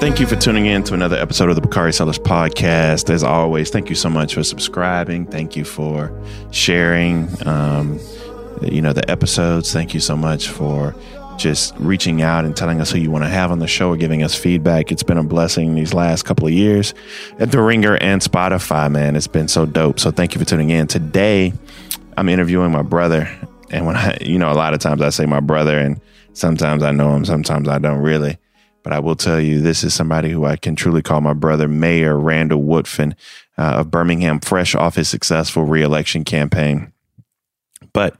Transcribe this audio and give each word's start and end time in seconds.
Thank 0.00 0.20
you 0.20 0.26
for 0.28 0.36
tuning 0.36 0.66
in 0.66 0.84
to 0.84 0.94
another 0.94 1.16
episode 1.16 1.48
of 1.50 1.56
the 1.56 1.60
Bakari 1.60 1.92
Sellers 1.92 2.20
podcast. 2.20 3.10
As 3.10 3.24
always, 3.24 3.68
thank 3.68 3.88
you 3.88 3.96
so 3.96 4.08
much 4.08 4.34
for 4.34 4.44
subscribing. 4.44 5.26
Thank 5.26 5.56
you 5.56 5.64
for 5.64 6.12
sharing, 6.52 7.28
um, 7.46 7.98
you 8.62 8.80
know, 8.80 8.92
the 8.92 9.08
episodes. 9.10 9.72
Thank 9.72 9.94
you 9.94 10.00
so 10.00 10.16
much 10.16 10.48
for 10.48 10.94
just 11.36 11.74
reaching 11.78 12.22
out 12.22 12.44
and 12.44 12.56
telling 12.56 12.80
us 12.80 12.92
who 12.92 12.98
you 12.98 13.10
want 13.10 13.24
to 13.24 13.28
have 13.28 13.50
on 13.50 13.58
the 13.58 13.66
show 13.66 13.88
or 13.90 13.96
giving 13.96 14.22
us 14.22 14.36
feedback. 14.36 14.92
It's 14.92 15.02
been 15.02 15.18
a 15.18 15.24
blessing 15.24 15.74
these 15.74 15.92
last 15.92 16.24
couple 16.24 16.46
of 16.46 16.52
years 16.52 16.94
at 17.40 17.50
The 17.50 17.60
Ringer 17.60 17.96
and 17.96 18.22
Spotify, 18.22 18.88
man. 18.90 19.16
It's 19.16 19.26
been 19.26 19.48
so 19.48 19.66
dope. 19.66 19.98
So 19.98 20.12
thank 20.12 20.32
you 20.32 20.38
for 20.38 20.44
tuning 20.44 20.70
in. 20.70 20.86
Today, 20.86 21.52
I'm 22.16 22.28
interviewing 22.28 22.70
my 22.70 22.82
brother. 22.82 23.28
And 23.70 23.84
when 23.84 23.96
I, 23.96 24.16
you 24.20 24.38
know, 24.38 24.52
a 24.52 24.54
lot 24.54 24.74
of 24.74 24.80
times 24.80 25.02
I 25.02 25.10
say 25.10 25.26
my 25.26 25.40
brother, 25.40 25.76
and 25.76 26.00
sometimes 26.34 26.84
I 26.84 26.92
know 26.92 27.16
him, 27.16 27.24
sometimes 27.24 27.68
I 27.68 27.78
don't 27.78 27.98
really. 27.98 28.38
But 28.88 28.96
I 28.96 29.00
will 29.00 29.16
tell 29.16 29.38
you, 29.38 29.60
this 29.60 29.84
is 29.84 29.92
somebody 29.92 30.30
who 30.30 30.46
I 30.46 30.56
can 30.56 30.74
truly 30.74 31.02
call 31.02 31.20
my 31.20 31.34
brother, 31.34 31.68
Mayor 31.68 32.18
Randall 32.18 32.62
Woodfin 32.62 33.12
uh, 33.58 33.80
of 33.80 33.90
Birmingham, 33.90 34.40
fresh 34.40 34.74
off 34.74 34.94
his 34.94 35.10
successful 35.10 35.64
reelection 35.64 36.24
campaign. 36.24 36.90
But 37.92 38.16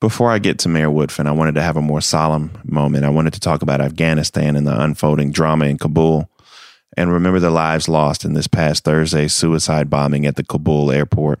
before 0.00 0.30
I 0.30 0.38
get 0.38 0.60
to 0.60 0.68
Mayor 0.68 0.90
Woodfin, 0.90 1.26
I 1.26 1.32
wanted 1.32 1.56
to 1.56 1.62
have 1.62 1.76
a 1.76 1.82
more 1.82 2.00
solemn 2.00 2.56
moment. 2.62 3.04
I 3.04 3.08
wanted 3.08 3.32
to 3.32 3.40
talk 3.40 3.62
about 3.62 3.80
Afghanistan 3.80 4.54
and 4.54 4.64
the 4.64 4.80
unfolding 4.80 5.32
drama 5.32 5.64
in 5.64 5.76
Kabul 5.76 6.30
and 6.96 7.12
remember 7.12 7.40
the 7.40 7.50
lives 7.50 7.88
lost 7.88 8.24
in 8.24 8.34
this 8.34 8.46
past 8.46 8.84
Thursday's 8.84 9.34
suicide 9.34 9.90
bombing 9.90 10.24
at 10.24 10.36
the 10.36 10.44
Kabul 10.44 10.92
airport. 10.92 11.40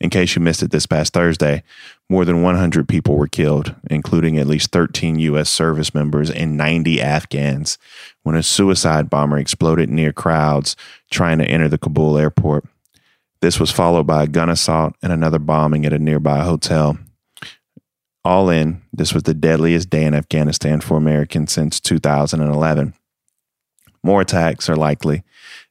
In 0.00 0.08
case 0.08 0.34
you 0.34 0.40
missed 0.40 0.62
it 0.62 0.70
this 0.70 0.86
past 0.86 1.12
Thursday, 1.12 1.62
more 2.08 2.24
than 2.24 2.42
100 2.42 2.88
people 2.88 3.16
were 3.16 3.28
killed, 3.28 3.74
including 3.90 4.38
at 4.38 4.46
least 4.46 4.72
13 4.72 5.18
U.S. 5.18 5.50
service 5.50 5.94
members 5.94 6.30
and 6.30 6.56
90 6.56 7.02
Afghans, 7.02 7.76
when 8.22 8.34
a 8.34 8.42
suicide 8.42 9.10
bomber 9.10 9.36
exploded 9.36 9.90
near 9.90 10.12
crowds 10.12 10.74
trying 11.10 11.38
to 11.38 11.44
enter 11.44 11.68
the 11.68 11.76
Kabul 11.76 12.16
airport. 12.16 12.64
This 13.42 13.60
was 13.60 13.70
followed 13.70 14.06
by 14.06 14.24
a 14.24 14.28
gun 14.28 14.48
assault 14.48 14.94
and 15.02 15.12
another 15.12 15.38
bombing 15.38 15.84
at 15.84 15.92
a 15.92 15.98
nearby 15.98 16.40
hotel. 16.40 16.98
All 18.24 18.50
in, 18.50 18.82
this 18.92 19.14
was 19.14 19.22
the 19.24 19.34
deadliest 19.34 19.90
day 19.90 20.04
in 20.04 20.14
Afghanistan 20.14 20.80
for 20.80 20.96
Americans 20.96 21.52
since 21.52 21.78
2011. 21.80 22.94
More 24.02 24.22
attacks 24.22 24.68
are 24.68 24.76
likely 24.76 25.22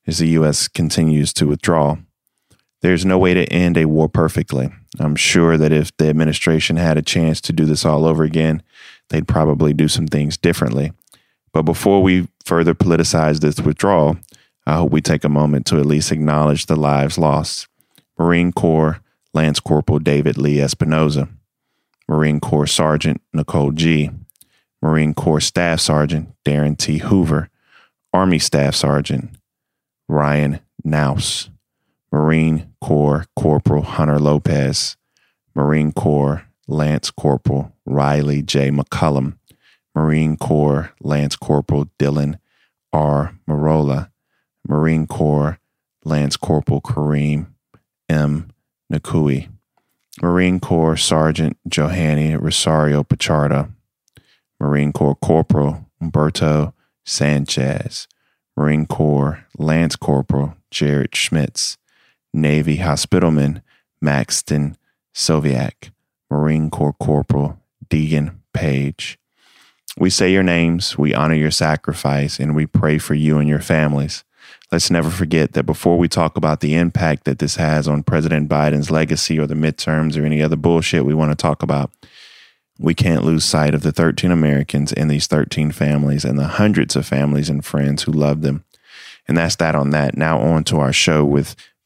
as 0.05 0.19
the 0.19 0.29
U.S. 0.29 0.67
continues 0.67 1.33
to 1.33 1.47
withdraw. 1.47 1.97
There's 2.81 3.05
no 3.05 3.17
way 3.17 3.33
to 3.33 3.45
end 3.51 3.77
a 3.77 3.85
war 3.85 4.07
perfectly. 4.07 4.69
I'm 4.99 5.15
sure 5.15 5.57
that 5.57 5.71
if 5.71 5.95
the 5.97 6.07
administration 6.07 6.77
had 6.77 6.97
a 6.97 7.01
chance 7.01 7.41
to 7.41 7.53
do 7.53 7.65
this 7.65 7.85
all 7.85 8.05
over 8.05 8.23
again, 8.23 8.63
they'd 9.09 9.27
probably 9.27 9.73
do 9.73 9.87
some 9.87 10.07
things 10.07 10.37
differently. 10.37 10.93
But 11.51 11.63
before 11.63 12.01
we 12.01 12.27
further 12.45 12.73
politicize 12.73 13.39
this 13.39 13.59
withdrawal, 13.59 14.17
I 14.65 14.75
hope 14.75 14.91
we 14.91 15.01
take 15.01 15.23
a 15.23 15.29
moment 15.29 15.65
to 15.67 15.79
at 15.79 15.85
least 15.85 16.11
acknowledge 16.11 16.65
the 16.67 16.75
lives 16.75 17.17
lost. 17.17 17.67
Marine 18.17 18.51
Corps 18.51 18.99
Lance 19.33 19.59
Corporal 19.59 19.99
David 19.99 20.37
Lee 20.37 20.57
Espinoza, 20.57 21.29
Marine 22.07 22.39
Corps 22.39 22.67
Sergeant 22.67 23.21
Nicole 23.33 23.71
Gee, 23.71 24.09
Marine 24.81 25.13
Corps 25.13 25.39
Staff 25.39 25.79
Sergeant 25.79 26.29
Darin 26.43 26.75
T. 26.75 26.97
Hoover, 26.99 27.49
Army 28.13 28.39
Staff 28.39 28.75
Sergeant 28.75 29.29
Ryan 30.07 30.59
Knauss, 30.85 31.49
Marine 32.11 32.73
Corps 32.81 33.25
Corporal 33.35 33.83
Hunter 33.83 34.19
Lopez, 34.19 34.97
Marine 35.55 35.91
Corps 35.91 36.43
Lance 36.67 37.11
Corporal 37.11 37.75
Rylee 37.87 38.45
J. 38.45 38.71
McCollum, 38.71 39.37
Marine 39.95 40.37
Corps 40.37 40.91
Lance 41.01 41.35
Corporal 41.35 41.89
Dylan 41.99 42.39
R. 42.93 43.35
Merola, 43.47 44.11
Marine 44.67 45.07
Corps 45.07 45.59
Lance 46.05 46.37
Corporal 46.37 46.81
Kareem 46.81 47.47
M. 48.07 48.51
Nikoui, 48.91 49.49
Marine 50.21 50.59
Corps 50.59 50.97
Sergeant 50.97 51.57
Johanny 51.67 52.35
Rosario 52.35 53.03
Pichardo, 53.03 53.71
Marine 54.59 54.91
Corps 54.91 55.15
Corporal 55.15 55.85
Humberto 56.01 56.73
Sanchez, 57.05 58.07
Marine 58.55 58.85
Corps 58.85 59.45
Lance 59.57 59.95
Corporal 59.95 60.55
Jared 60.71 61.15
Schmitz, 61.15 61.77
Navy 62.33 62.77
Hospitalman 62.77 63.61
Maxton 64.01 64.77
Soviak, 65.13 65.91
Marine 66.29 66.69
Corps 66.69 66.95
Corporal 66.99 67.59
Daegan 67.89 68.35
Page. 68.53 69.19
We 69.97 70.09
say 70.09 70.31
your 70.31 70.43
names, 70.43 70.97
we 70.97 71.13
honor 71.13 71.35
your 71.35 71.51
sacrifice, 71.51 72.39
and 72.39 72.55
we 72.55 72.65
pray 72.65 72.97
for 72.97 73.15
you 73.15 73.39
and 73.39 73.49
your 73.49 73.59
families. 73.59 74.23
Let's 74.71 74.91
never 74.91 75.09
forget 75.09 75.53
that 75.53 75.63
before 75.63 75.97
we 75.97 76.07
talk 76.07 76.37
about 76.37 76.59
the 76.59 76.75
impact 76.75 77.25
that 77.25 77.39
this 77.39 77.55
has 77.55 77.87
on 77.87 78.03
President 78.03 78.47
Biden's 78.47 78.91
legacy 78.91 79.39
or 79.39 79.47
the 79.47 79.55
midterms 79.55 80.17
or 80.17 80.25
any 80.25 80.41
other 80.41 80.55
bullshit 80.55 81.05
we 81.05 81.15
want 81.15 81.31
to 81.31 81.35
talk 81.35 81.63
about, 81.63 81.91
we 82.77 82.93
can't 82.93 83.25
lose 83.25 83.43
sight 83.43 83.73
of 83.73 83.81
the 83.81 83.91
13 83.91 84.31
Americans 84.31 84.93
in 84.93 85.07
these 85.07 85.27
13 85.27 85.71
families 85.71 86.23
and 86.23 86.37
the 86.37 86.47
hundreds 86.47 86.95
of 86.95 87.05
families 87.05 87.49
and 87.49 87.65
friends 87.65 88.03
who 88.03 88.11
love 88.11 88.41
them. 88.41 88.63
And 89.27 89.37
that's 89.37 89.57
that 89.57 89.75
on 89.75 89.89
that. 89.89 90.15
Now, 90.15 90.39
on 90.39 90.63
to 90.65 90.79
our 90.79 90.93
show 90.93 91.25
with 91.25 91.55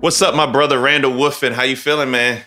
What's 0.00 0.20
up, 0.20 0.34
my 0.34 0.46
brother 0.46 0.78
Randall 0.78 1.12
Woodfin? 1.12 1.52
How 1.52 1.62
you 1.62 1.74
feeling, 1.74 2.10
man? 2.10 2.42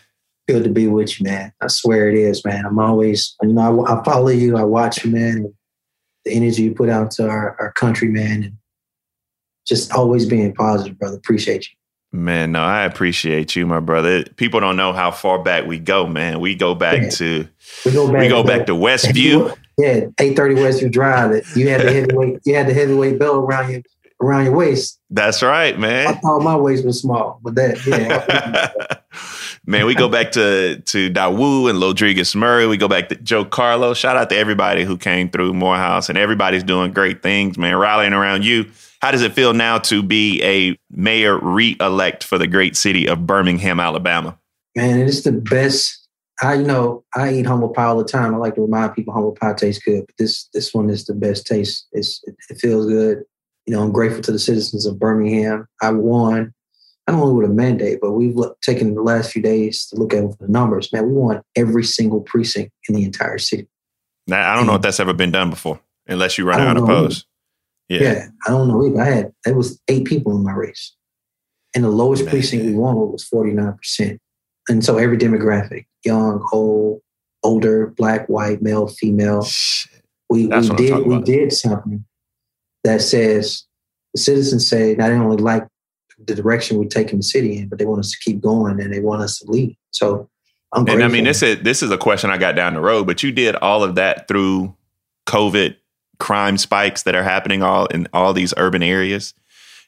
Good 0.47 0.63
to 0.63 0.69
be 0.69 0.87
with 0.87 1.19
you, 1.19 1.25
man. 1.25 1.51
I 1.59 1.67
swear 1.67 2.07
it 2.07 2.15
is, 2.15 2.45
man. 2.45 2.63
I'm 2.63 2.77
always, 2.77 3.35
you 3.41 3.51
know, 3.51 3.85
I, 3.85 3.99
I 3.99 4.03
follow 4.03 4.29
you, 4.29 4.55
I 4.55 4.63
watch 4.63 5.03
you, 5.03 5.11
man. 5.11 5.53
The 6.25 6.31
energy 6.31 6.63
you 6.63 6.75
put 6.75 6.89
out 6.89 7.11
to 7.11 7.27
our, 7.27 7.57
our 7.59 7.71
country, 7.73 8.07
man, 8.07 8.43
and 8.43 8.57
just 9.67 9.91
always 9.91 10.27
being 10.27 10.53
positive, 10.53 10.97
brother. 10.99 11.17
Appreciate 11.17 11.67
you. 11.67 11.75
Man, 12.11 12.51
no, 12.51 12.61
I 12.61 12.83
appreciate 12.83 13.55
you, 13.55 13.65
my 13.65 13.79
brother. 13.79 14.23
People 14.23 14.59
don't 14.59 14.77
know 14.77 14.93
how 14.93 15.11
far 15.11 15.41
back 15.41 15.65
we 15.65 15.79
go, 15.79 16.07
man. 16.07 16.39
We 16.39 16.55
go 16.55 16.75
back 16.75 17.01
yeah. 17.01 17.09
to 17.09 17.47
we 17.83 17.91
go 17.91 18.11
back, 18.11 18.21
we 18.21 18.27
go 18.27 18.41
to, 18.43 18.47
back 18.47 18.65
to 18.67 18.71
Westview. 18.73 19.55
Yeah, 19.77 20.05
eight 20.19 20.35
thirty 20.35 20.55
Westview 20.55 20.91
Drive. 20.91 21.45
You 21.55 21.69
had 21.69 21.81
the 21.81 21.91
heavyweight, 21.91 22.39
you 22.45 22.55
had 22.55 22.67
the 22.67 22.73
heavyweight 22.73 23.19
belt 23.19 23.37
around 23.37 23.71
you 23.71 23.83
around 24.21 24.45
your 24.45 24.55
waist. 24.55 24.99
That's 25.09 25.41
right, 25.41 25.77
man. 25.77 26.07
I 26.07 26.13
thought 26.13 26.41
my 26.41 26.55
waist 26.55 26.85
was 26.85 27.01
small, 27.01 27.39
but 27.43 27.55
that, 27.55 27.85
yeah. 27.85 28.99
man, 29.65 29.85
we 29.85 29.95
go 29.95 30.09
back 30.09 30.31
to 30.33 30.79
to 30.79 31.09
Dawu 31.09 31.69
and 31.69 31.81
Rodriguez 31.81 32.35
Murray. 32.35 32.67
We 32.67 32.77
go 32.77 32.87
back 32.87 33.09
to 33.09 33.15
Joe 33.15 33.45
Carlo. 33.45 33.93
Shout 33.93 34.17
out 34.17 34.29
to 34.29 34.37
everybody 34.37 34.83
who 34.83 34.97
came 34.97 35.29
through 35.29 35.53
Morehouse, 35.53 36.09
and 36.09 36.17
everybody's 36.17 36.63
doing 36.63 36.91
great 36.91 37.23
things, 37.23 37.57
man. 37.57 37.75
Rallying 37.77 38.13
around 38.13 38.45
you. 38.45 38.69
How 39.01 39.11
does 39.11 39.21
it 39.21 39.31
feel 39.31 39.53
now 39.53 39.77
to 39.79 40.03
be 40.03 40.43
a 40.43 40.77
mayor 40.91 41.39
re-elect 41.39 42.25
for 42.25 42.37
the 42.37 42.47
great 42.47 42.75
city 42.75 43.07
of 43.07 43.25
Birmingham, 43.25 43.79
Alabama? 43.79 44.37
Man, 44.75 44.99
it's 44.99 45.21
the 45.21 45.31
best. 45.31 45.95
I 46.41 46.55
you 46.55 46.65
know 46.65 47.03
I 47.15 47.33
eat 47.33 47.45
humble 47.45 47.69
pie 47.69 47.85
all 47.85 47.97
the 47.97 48.03
time. 48.03 48.33
I 48.33 48.37
like 48.37 48.55
to 48.55 48.61
remind 48.61 48.93
people 48.93 49.13
humble 49.13 49.33
pie 49.33 49.53
tastes 49.53 49.83
good, 49.83 50.05
but 50.05 50.15
this 50.17 50.47
this 50.53 50.73
one 50.73 50.89
is 50.89 51.05
the 51.05 51.13
best 51.13 51.47
taste. 51.47 51.87
It's 51.93 52.21
it, 52.25 52.35
it 52.49 52.59
feels 52.59 52.85
good 52.85 53.23
you 53.69 53.75
know, 53.75 53.83
I'm 53.83 53.91
grateful 53.91 54.23
to 54.23 54.31
the 54.31 54.39
citizens 54.39 54.87
of 54.87 54.97
Birmingham. 54.97 55.67
I 55.79 55.91
won, 55.91 56.55
not 57.07 57.21
only 57.21 57.35
with 57.35 57.51
a 57.51 57.53
mandate, 57.53 57.99
but 58.01 58.13
we've 58.13 58.35
look, 58.35 58.59
taken 58.61 58.95
the 58.95 59.03
last 59.03 59.31
few 59.31 59.43
days 59.43 59.85
to 59.89 59.95
look 59.95 60.11
at 60.11 60.39
the 60.39 60.47
numbers. 60.47 60.91
Man, 60.91 61.05
we 61.05 61.13
won 61.13 61.43
every 61.55 61.83
single 61.83 62.21
precinct 62.21 62.71
in 62.87 62.95
the 62.95 63.03
entire 63.03 63.37
city. 63.37 63.67
Now, 64.25 64.49
I 64.49 64.55
don't 64.55 64.61
and, 64.61 64.69
know 64.69 64.75
if 64.77 64.81
that's 64.81 64.99
ever 64.99 65.13
been 65.13 65.29
done 65.29 65.51
before, 65.51 65.79
unless 66.07 66.35
you 66.39 66.45
run 66.45 66.59
unopposed. 66.61 67.27
Yeah. 67.89 68.01
yeah, 68.01 68.27
I 68.47 68.49
don't 68.49 68.69
know 68.69 68.83
either. 68.87 69.01
I 69.01 69.05
had 69.05 69.33
it 69.45 69.55
was 69.55 69.79
eight 69.87 70.05
people 70.05 70.35
in 70.35 70.43
my 70.43 70.53
race, 70.53 70.95
and 71.75 71.83
the 71.83 71.89
lowest 71.89 72.23
Man. 72.23 72.31
precinct 72.31 72.65
we 72.65 72.73
won 72.73 72.95
was 72.95 73.23
49 73.25 73.73
percent. 73.73 74.19
And 74.67 74.83
so 74.83 74.97
every 74.97 75.17
demographic, 75.19 75.85
young, 76.03 76.43
old, 76.51 77.01
older, 77.43 77.93
black, 77.95 78.27
white, 78.29 78.63
male, 78.63 78.87
female, 78.87 79.45
we, 80.27 80.47
we 80.47 80.69
did 80.69 81.05
we 81.05 81.21
did 81.21 81.53
something 81.53 82.03
that 82.83 83.01
says 83.01 83.65
the 84.13 84.19
citizens 84.19 84.67
say 84.67 84.95
not 84.95 85.11
only 85.11 85.37
like 85.37 85.67
the 86.25 86.35
direction 86.35 86.77
we're 86.77 86.85
taking 86.85 87.19
the 87.19 87.23
city 87.23 87.57
in, 87.57 87.69
but 87.69 87.79
they 87.79 87.85
want 87.85 87.99
us 87.99 88.11
to 88.11 88.17
keep 88.19 88.41
going 88.41 88.79
and 88.79 88.93
they 88.93 88.99
want 88.99 89.21
us 89.21 89.39
to 89.39 89.49
lead. 89.49 89.77
So 89.91 90.29
I'm 90.73 90.87
And 90.87 91.03
I 91.03 91.07
mean, 91.07 91.23
this 91.23 91.41
is 91.41 91.61
this 91.61 91.81
is 91.81 91.91
a 91.91 91.97
question 91.97 92.29
I 92.29 92.37
got 92.37 92.55
down 92.55 92.73
the 92.73 92.81
road, 92.81 93.07
but 93.07 93.23
you 93.23 93.31
did 93.31 93.55
all 93.55 93.83
of 93.83 93.95
that 93.95 94.27
through 94.27 94.75
COVID 95.27 95.75
crime 96.19 96.57
spikes 96.57 97.03
that 97.03 97.15
are 97.15 97.23
happening 97.23 97.63
all 97.63 97.85
in 97.87 98.07
all 98.13 98.33
these 98.33 98.53
urban 98.57 98.83
areas. 98.83 99.33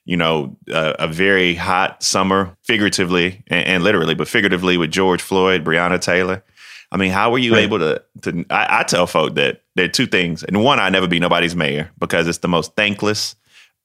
You 0.03 0.17
know, 0.17 0.57
uh, 0.71 0.93
a 0.97 1.07
very 1.07 1.53
hot 1.53 2.01
summer, 2.01 2.57
figuratively 2.63 3.43
and, 3.47 3.67
and 3.67 3.83
literally, 3.83 4.15
but 4.15 4.27
figuratively 4.27 4.77
with 4.77 4.89
George 4.89 5.21
Floyd, 5.21 5.63
Breonna 5.63 6.01
Taylor. 6.01 6.43
I 6.91 6.97
mean, 6.97 7.11
how 7.11 7.31
were 7.31 7.38
you 7.38 7.53
Right. 7.53 7.63
able 7.63 7.79
to? 7.79 8.03
To 8.23 8.45
I, 8.49 8.79
I 8.79 8.83
tell 8.83 9.07
folk 9.07 9.35
that 9.35 9.61
there 9.75 9.85
are 9.85 9.89
two 9.89 10.07
things, 10.07 10.43
and 10.43 10.63
one, 10.63 10.79
I 10.79 10.89
never 10.89 11.07
be 11.07 11.19
nobody's 11.19 11.55
mayor 11.55 11.89
because 11.99 12.27
it's 12.27 12.39
the 12.39 12.47
most 12.49 12.75
thankless, 12.75 13.35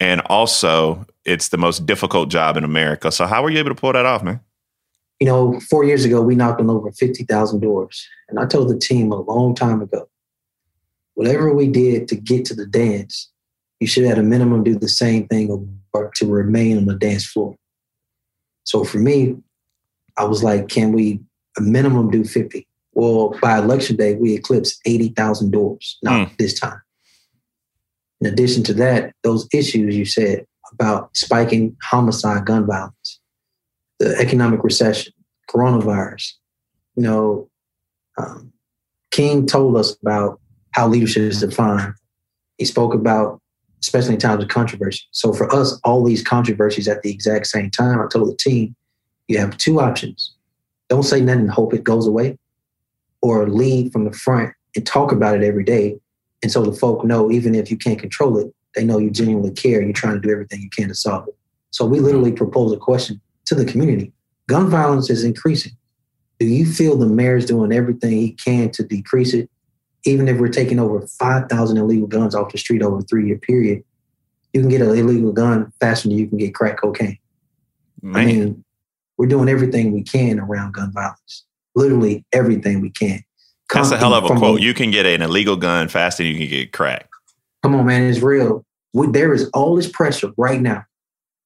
and 0.01 0.21
also 0.23 1.07
it's 1.25 1.49
the 1.49 1.59
most 1.59 1.87
difficult 1.87 2.29
job 2.31 2.57
in 2.57 2.65
America. 2.65 3.13
So, 3.13 3.27
how 3.27 3.43
were 3.43 3.51
you 3.51 3.59
able 3.59 3.71
to 3.71 3.75
pull 3.75 3.93
that 3.93 4.07
off, 4.07 4.23
man? 4.23 4.41
you 5.21 5.27
know, 5.27 5.59
four 5.61 5.83
years 5.85 6.05
ago, 6.05 6.21
we 6.21 6.35
knocked 6.35 6.61
on 6.61 6.69
over 6.69 6.93
50,000 6.93 7.61
doors. 7.61 8.07
And 8.29 8.39
I 8.39 8.45
told 8.45 8.69
the 8.69 8.79
team 8.79 9.13
a 9.13 9.21
long 9.23 9.55
time 9.55 9.81
ago, 9.81 10.09
whatever 11.15 11.55
we 11.55 11.69
did 11.69 12.07
to 12.09 12.17
get 12.17 12.45
to 12.47 12.55
the 12.55 12.67
dance, 12.67 13.31
you 13.81 13.87
should 13.87 14.05
at 14.05 14.19
a 14.19 14.23
minimum 14.23 14.63
do 14.63 14.79
the 14.79 14.89
same 14.89 15.27
thing 15.29 15.51
or 15.95 16.11
to 16.17 16.27
remain 16.27 16.77
on 16.77 16.85
the 16.85 16.95
dance 16.95 17.25
floor. 17.25 17.57
So 18.65 18.85
for 18.85 18.99
me, 18.99 19.37
I 20.19 20.25
was 20.25 20.43
like, 20.45 20.69
can 20.69 20.93
we 20.93 21.21
a 21.57 21.63
minimum 21.63 22.11
do 22.11 22.23
50? 22.23 22.66
Well, 22.97 23.37
by 23.43 23.59
election 23.59 23.97
day, 23.97 24.15
we 24.15 24.33
eclipsed 24.35 24.81
80,000 24.87 25.51
doors, 25.51 25.99
not 26.03 26.31
this 26.39 26.59
time. 26.59 26.81
In 28.23 28.27
addition 28.27 28.63
to 28.65 28.75
that, 28.75 29.13
those 29.23 29.47
issues 29.53 29.95
you 29.95 30.07
said 30.07 30.47
about 30.73 31.15
spiking 31.15 31.77
homicide, 31.83 32.47
gun 32.47 32.67
violence, 32.67 33.21
the 33.99 34.17
economic 34.17 34.65
recession, 34.65 35.13
coronavirus. 35.51 36.33
You 36.97 37.03
know, 37.03 37.51
um, 38.17 38.51
King 39.11 39.45
told 39.45 39.77
us 39.77 39.95
about 40.01 40.41
how 40.71 40.89
leadership 40.89 41.25
is 41.25 41.41
defined. 41.41 41.93
He 42.57 42.65
spoke 42.65 42.95
about, 42.95 43.43
especially 43.83 44.15
in 44.15 44.21
times 44.21 44.43
of 44.43 44.49
controversy. 44.49 45.03
So 45.11 45.35
for 45.35 45.55
us, 45.55 45.79
all 45.85 46.03
these 46.03 46.25
controversies 46.25 46.89
at 46.89 47.03
the 47.03 47.11
exact 47.11 47.49
same 47.49 47.71
time, 47.71 48.01
I 48.01 48.07
told 48.07 48.31
the 48.31 48.37
team, 48.39 48.75
you 49.29 49.37
have 49.37 49.59
two 49.59 49.83
options. 49.83 50.33
Don't 50.89 51.03
say 51.03 51.21
nothing 51.21 51.43
and 51.43 51.51
hope 51.51 51.75
it 51.75 51.85
goes 51.85 52.07
away, 52.07 52.39
or 53.23 53.49
lead 53.49 53.93
from 53.93 54.05
the 54.05 54.13
front 54.13 54.53
and 54.75 54.87
talk 54.87 55.13
about 55.13 55.37
it 55.37 55.43
every 55.43 55.65
day. 55.65 55.99
And 56.43 56.53
so 56.53 56.63
the 56.63 56.73
folk 56.73 57.05
know, 57.05 57.31
even 57.31 57.55
if 57.55 57.71
you 57.71 57.77
can't 57.77 57.99
control 57.99 58.39
it, 58.39 58.53
they 58.75 58.85
know 58.85 58.99
you 58.99 59.11
genuinely 59.11 59.53
care. 59.53 59.83
You're 59.83 59.93
trying 59.93 60.15
to 60.15 60.21
do 60.21 60.31
everything 60.31 60.61
you 60.61 60.71
can 60.71 60.89
to 60.89 60.95
solve 60.95 61.27
it. 61.29 61.37
So 61.71 61.85
we 61.85 62.01
literally 62.01 62.33
propose 62.33 62.73
a 62.73 62.77
question 62.77 63.21
to 63.47 63.55
the 63.55 63.65
community. 63.65 64.13
Gun 64.49 64.69
violence 64.69 65.11
is 65.11 65.25
increasing. 65.25 65.73
Do 66.39 66.47
you 66.47 66.67
feel 66.67 66.97
the 66.97 67.07
mayor's 67.07 67.47
doing 67.47 67.73
everything 67.73 68.13
he 68.13 68.33
can 68.33 68.71
to 68.73 68.83
decrease 68.85 69.33
it? 69.33 69.51
Even 70.05 70.29
if 70.29 70.39
we're 70.39 70.49
taking 70.49 70.79
over 70.79 71.07
5,000 71.07 71.77
illegal 71.77 72.07
guns 72.07 72.35
off 72.35 72.53
the 72.53 72.59
street 72.59 72.83
over 72.83 72.99
a 72.99 73.03
three 73.03 73.27
year 73.27 73.39
period, 73.39 73.83
you 74.53 74.61
can 74.61 74.69
get 74.69 74.83
an 74.83 74.97
illegal 74.97 75.33
gun 75.33 75.73
faster 75.81 76.09
than 76.09 76.17
you 76.17 76.29
can 76.29 76.39
get 76.39 76.55
crack 76.55 76.81
cocaine. 76.81 77.19
Man. 78.03 78.17
I 78.17 78.25
mean, 78.27 78.65
we're 79.17 79.27
doing 79.27 79.49
everything 79.49 79.93
we 79.93 80.03
can 80.03 80.39
around 80.39 80.75
gun 80.75 80.93
violence. 80.93 81.45
Literally 81.77 82.25
everything 82.33 82.81
we 82.81 82.91
can. 82.91 83.23
That's 83.73 83.91
a 83.91 83.99
hell 83.99 84.15
of 84.15 84.25
a 84.25 84.35
quote. 84.35 84.61
You 84.61 84.75
can 84.75 84.91
get 84.91 85.07
an 85.07 85.23
illegal 85.23 85.57
gun 85.57 85.89
faster 85.89 86.23
than 86.23 86.33
you 86.33 86.39
can 86.39 86.49
get 86.49 86.73
crack. 86.73 87.09
Come 87.63 87.75
on, 87.75 87.87
man, 87.87 88.05
it's 88.05 88.21
real. 88.21 88.65
We, 88.93 89.09
there 89.09 89.35
is 89.35 89.51
all 89.53 89.77
this 89.77 89.91
pressure 89.91 90.31
right 90.37 90.61
now 90.61 90.85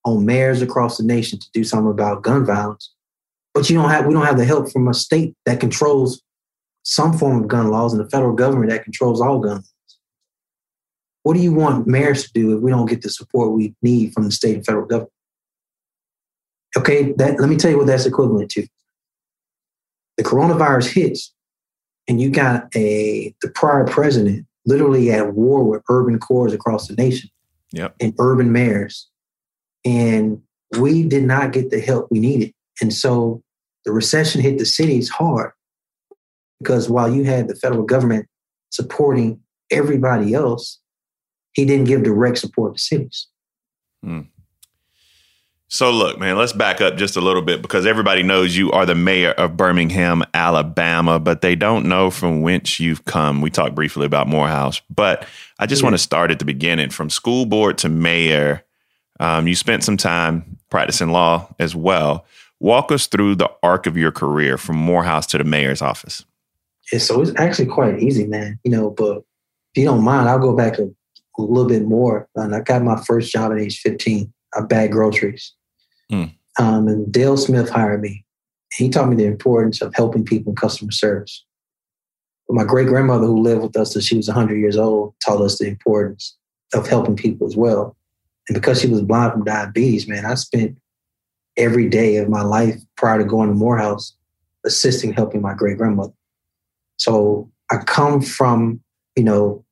on 0.05 0.25
mayors 0.25 0.63
across 0.63 0.99
the 0.99 1.05
nation 1.05 1.39
to 1.39 1.47
do 1.53 1.65
something 1.65 1.91
about 1.91 2.23
gun 2.23 2.45
violence, 2.45 2.93
but 3.55 3.69
you 3.69 3.77
don't 3.77 3.91
have 3.91 4.07
we 4.07 4.15
don't 4.15 4.25
have 4.25 4.39
the 4.39 4.45
help 4.45 4.71
from 4.71 4.89
a 4.89 4.95
state 4.95 5.35
that 5.47 5.61
controls 5.61 6.23
some 6.85 7.17
form 7.17 7.43
of 7.43 7.49
gun 7.49 7.71
laws 7.71 7.93
and 7.93 8.05
the 8.05 8.09
federal 8.09 8.35
government 8.35 8.71
that 8.71 8.85
controls 8.85 9.21
all 9.21 9.41
gun 9.41 9.57
laws. 9.57 9.75
What 11.23 11.35
do 11.35 11.41
you 11.41 11.53
want 11.53 11.87
mayors 11.87 12.25
to 12.25 12.31
do 12.33 12.57
if 12.57 12.63
we 12.63 12.71
don't 12.71 12.87
get 12.87 13.03
the 13.03 13.11
support 13.11 13.53
we 13.53 13.75
need 13.83 14.13
from 14.13 14.25
the 14.25 14.31
state 14.31 14.57
and 14.57 14.65
federal 14.65 14.87
government? 14.87 15.13
Okay, 16.77 17.13
that 17.13 17.41
let 17.41 17.51
me 17.51 17.57
tell 17.57 17.71
you 17.71 17.79
what 17.79 17.87
that's 17.87 18.07
equivalent 18.07 18.51
to. 18.53 18.67
The 20.21 20.29
coronavirus 20.29 20.93
hits, 20.93 21.33
and 22.07 22.21
you 22.21 22.29
got 22.29 22.69
a 22.77 23.35
the 23.41 23.49
prior 23.49 23.87
president 23.87 24.45
literally 24.67 25.11
at 25.11 25.33
war 25.33 25.65
with 25.65 25.83
urban 25.89 26.19
cores 26.19 26.53
across 26.53 26.89
the 26.89 26.95
nation 26.95 27.31
Yep. 27.73 27.95
and 28.01 28.15
urban 28.19 28.53
mayors. 28.53 29.09
And 29.83 30.43
we 30.79 31.05
did 31.05 31.25
not 31.25 31.55
get 31.55 31.71
the 31.71 31.81
help 31.81 32.09
we 32.11 32.21
needed. 32.21 32.53
And 32.83 32.93
so 32.93 33.43
the 33.87 33.93
recession 33.93 34.43
hit 34.43 34.59
the 34.59 34.67
cities 34.67 35.09
hard 35.09 35.53
because 36.59 36.91
while 36.91 37.11
you 37.11 37.25
had 37.25 37.49
the 37.49 37.55
federal 37.55 37.85
government 37.85 38.27
supporting 38.69 39.41
everybody 39.71 40.35
else, 40.35 40.81
he 41.55 41.65
didn't 41.65 41.87
give 41.87 42.03
direct 42.03 42.37
support 42.37 42.77
to 42.77 42.79
cities. 42.83 43.27
Hmm. 44.05 44.21
So 45.73 45.93
look, 45.93 46.19
man, 46.19 46.37
let's 46.37 46.53
back 46.53 46.81
up 46.81 46.97
just 46.97 47.17
a 47.17 47.21
little 47.21 47.43
bit 47.43 47.63
because 47.63 47.87
everybody 47.87 48.25
knows 48.25 48.57
you 48.57 48.73
are 48.73 48.85
the 48.85 48.97
mayor 48.97 49.31
of 49.31 49.57
Birmingham, 49.57 50.25
Alabama, 50.35 51.21
but 51.21 51.43
they 51.43 51.55
don't 51.55 51.87
know 51.87 52.11
from 52.11 52.43
whence 52.43 52.81
you've 52.81 53.05
come. 53.05 53.41
We 53.41 53.51
talked 53.51 53.77
briefly 53.77 54.05
about 54.05 54.27
Morehouse, 54.27 54.83
but 54.91 55.29
I 55.61 55.67
just 55.67 55.85
want 55.85 55.95
to 55.95 55.99
start 55.99 56.33
at 56.33 56.41
the 56.41 56.45
beginning 56.45 56.91
from 56.91 57.09
school 57.09 57.47
board 57.47 57.79
to 57.79 57.89
mayor. 57.89 58.65
Um, 59.21 59.47
you 59.47 59.55
spent 59.55 59.85
some 59.85 59.97
time 59.97 60.59
practicing 60.71 61.13
law 61.13 61.55
as 61.61 61.77
well. 61.77 62.27
Walk 62.59 62.91
us 62.91 63.07
through 63.07 63.37
the 63.37 63.51
arc 63.63 63.87
of 63.87 63.97
your 63.97 64.11
career 64.11 64.59
from 64.59 64.75
Morehouse 64.75 65.25
to 65.29 65.39
the 65.39 65.45
mayor's 65.45 65.81
office. 65.81 66.25
Yeah, 66.93 66.99
so 66.99 67.23
it's 67.23 67.33
actually 67.37 67.67
quite 67.67 68.01
easy, 68.01 68.27
man. 68.27 68.59
You 68.65 68.73
know, 68.73 68.91
but 68.91 69.19
if 69.19 69.77
you 69.77 69.85
don't 69.85 70.03
mind, 70.03 70.29
I'll 70.29 70.41
go 70.41 70.57
back 70.57 70.81
a, 70.81 70.91
a 71.39 71.43
little 71.43 71.69
bit 71.69 71.85
more. 71.85 72.29
And 72.35 72.57
I 72.57 72.61
got 72.61 72.83
my 72.83 73.01
first 73.07 73.31
job 73.31 73.53
at 73.53 73.61
age 73.61 73.79
15. 73.79 74.33
I 74.57 74.63
bagged 74.63 74.93
groceries. 74.93 75.55
Hmm. 76.11 76.25
Um, 76.59 76.89
and 76.89 77.11
Dale 77.11 77.37
Smith 77.37 77.71
hired 77.71 78.03
me. 78.03 78.25
He 78.75 78.89
taught 78.89 79.09
me 79.09 79.17
the 79.17 79.27
importance 79.27 79.81
of 79.81 79.95
helping 79.95 80.25
people 80.25 80.51
in 80.51 80.57
customer 80.57 80.91
service. 80.91 81.45
But 82.47 82.55
my 82.55 82.65
great 82.65 82.89
grandmother, 82.89 83.27
who 83.27 83.41
lived 83.41 83.63
with 83.63 83.77
us 83.77 83.93
till 83.93 84.03
she 84.03 84.17
was 84.17 84.29
100 84.29 84.57
years 84.57 84.77
old, 84.77 85.15
taught 85.25 85.41
us 85.41 85.59
the 85.59 85.69
importance 85.69 86.37
of 86.75 86.87
helping 86.87 87.17
people 87.17 87.47
as 87.47 87.57
well. 87.57 87.97
And 88.49 88.55
because 88.55 88.81
she 88.81 88.89
was 88.89 89.03
blind 89.03 89.33
from 89.33 89.45
diabetes, 89.45 90.09
man, 90.09 90.27
I 90.27 90.35
spent 90.35 90.77
every 91.57 91.89
day 91.89 92.17
of 92.17 92.29
my 92.29 92.43
life 92.43 92.81
prior 92.97 93.19
to 93.19 93.25
going 93.25 93.49
to 93.49 93.55
Morehouse 93.55 94.17
assisting, 94.65 95.13
helping 95.13 95.41
my 95.41 95.55
great 95.55 95.79
grandmother. 95.79 96.13
So 96.97 97.51
I 97.71 97.79
come 97.79 98.21
from, 98.21 98.81
you 99.17 99.25
know, 99.25 99.65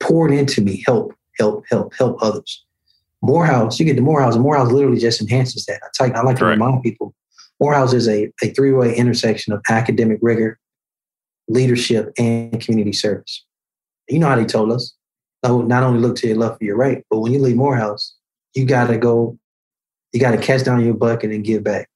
poured 0.00 0.32
into 0.32 0.60
me, 0.60 0.82
help, 0.84 1.14
help, 1.38 1.64
help, 1.70 1.94
help 1.94 2.18
others. 2.22 2.64
Morehouse, 3.22 3.78
you 3.78 3.84
get 3.84 3.96
to 3.96 4.02
Morehouse, 4.02 4.34
and 4.34 4.42
Morehouse 4.42 4.72
literally 4.72 4.98
just 4.98 5.20
enhances 5.20 5.66
that. 5.66 5.80
I, 6.00 6.06
I 6.06 6.22
like 6.22 6.38
to 6.38 6.46
remind 6.46 6.82
people 6.82 7.14
Morehouse 7.60 7.92
is 7.92 8.08
a, 8.08 8.32
a 8.42 8.48
three 8.50 8.72
way 8.72 8.94
intersection 8.96 9.52
of 9.52 9.60
academic 9.68 10.18
rigor, 10.22 10.58
leadership, 11.48 12.12
and 12.18 12.60
community 12.60 12.92
service. 12.92 13.44
You 14.08 14.18
know 14.18 14.28
how 14.28 14.36
they 14.36 14.46
told 14.46 14.72
us 14.72 14.94
no, 15.42 15.62
not 15.62 15.82
only 15.82 16.00
look 16.00 16.16
to 16.16 16.26
your 16.26 16.36
left 16.36 16.60
or 16.60 16.64
your 16.64 16.76
right, 16.76 17.04
but 17.10 17.20
when 17.20 17.32
you 17.32 17.38
leave 17.38 17.56
Morehouse, 17.56 18.14
you 18.54 18.66
got 18.66 18.88
to 18.88 18.98
go, 18.98 19.38
you 20.12 20.20
got 20.20 20.32
to 20.32 20.38
catch 20.38 20.64
down 20.64 20.84
your 20.84 20.94
bucket 20.94 21.30
and 21.30 21.44
give 21.44 21.62
back. 21.62 21.88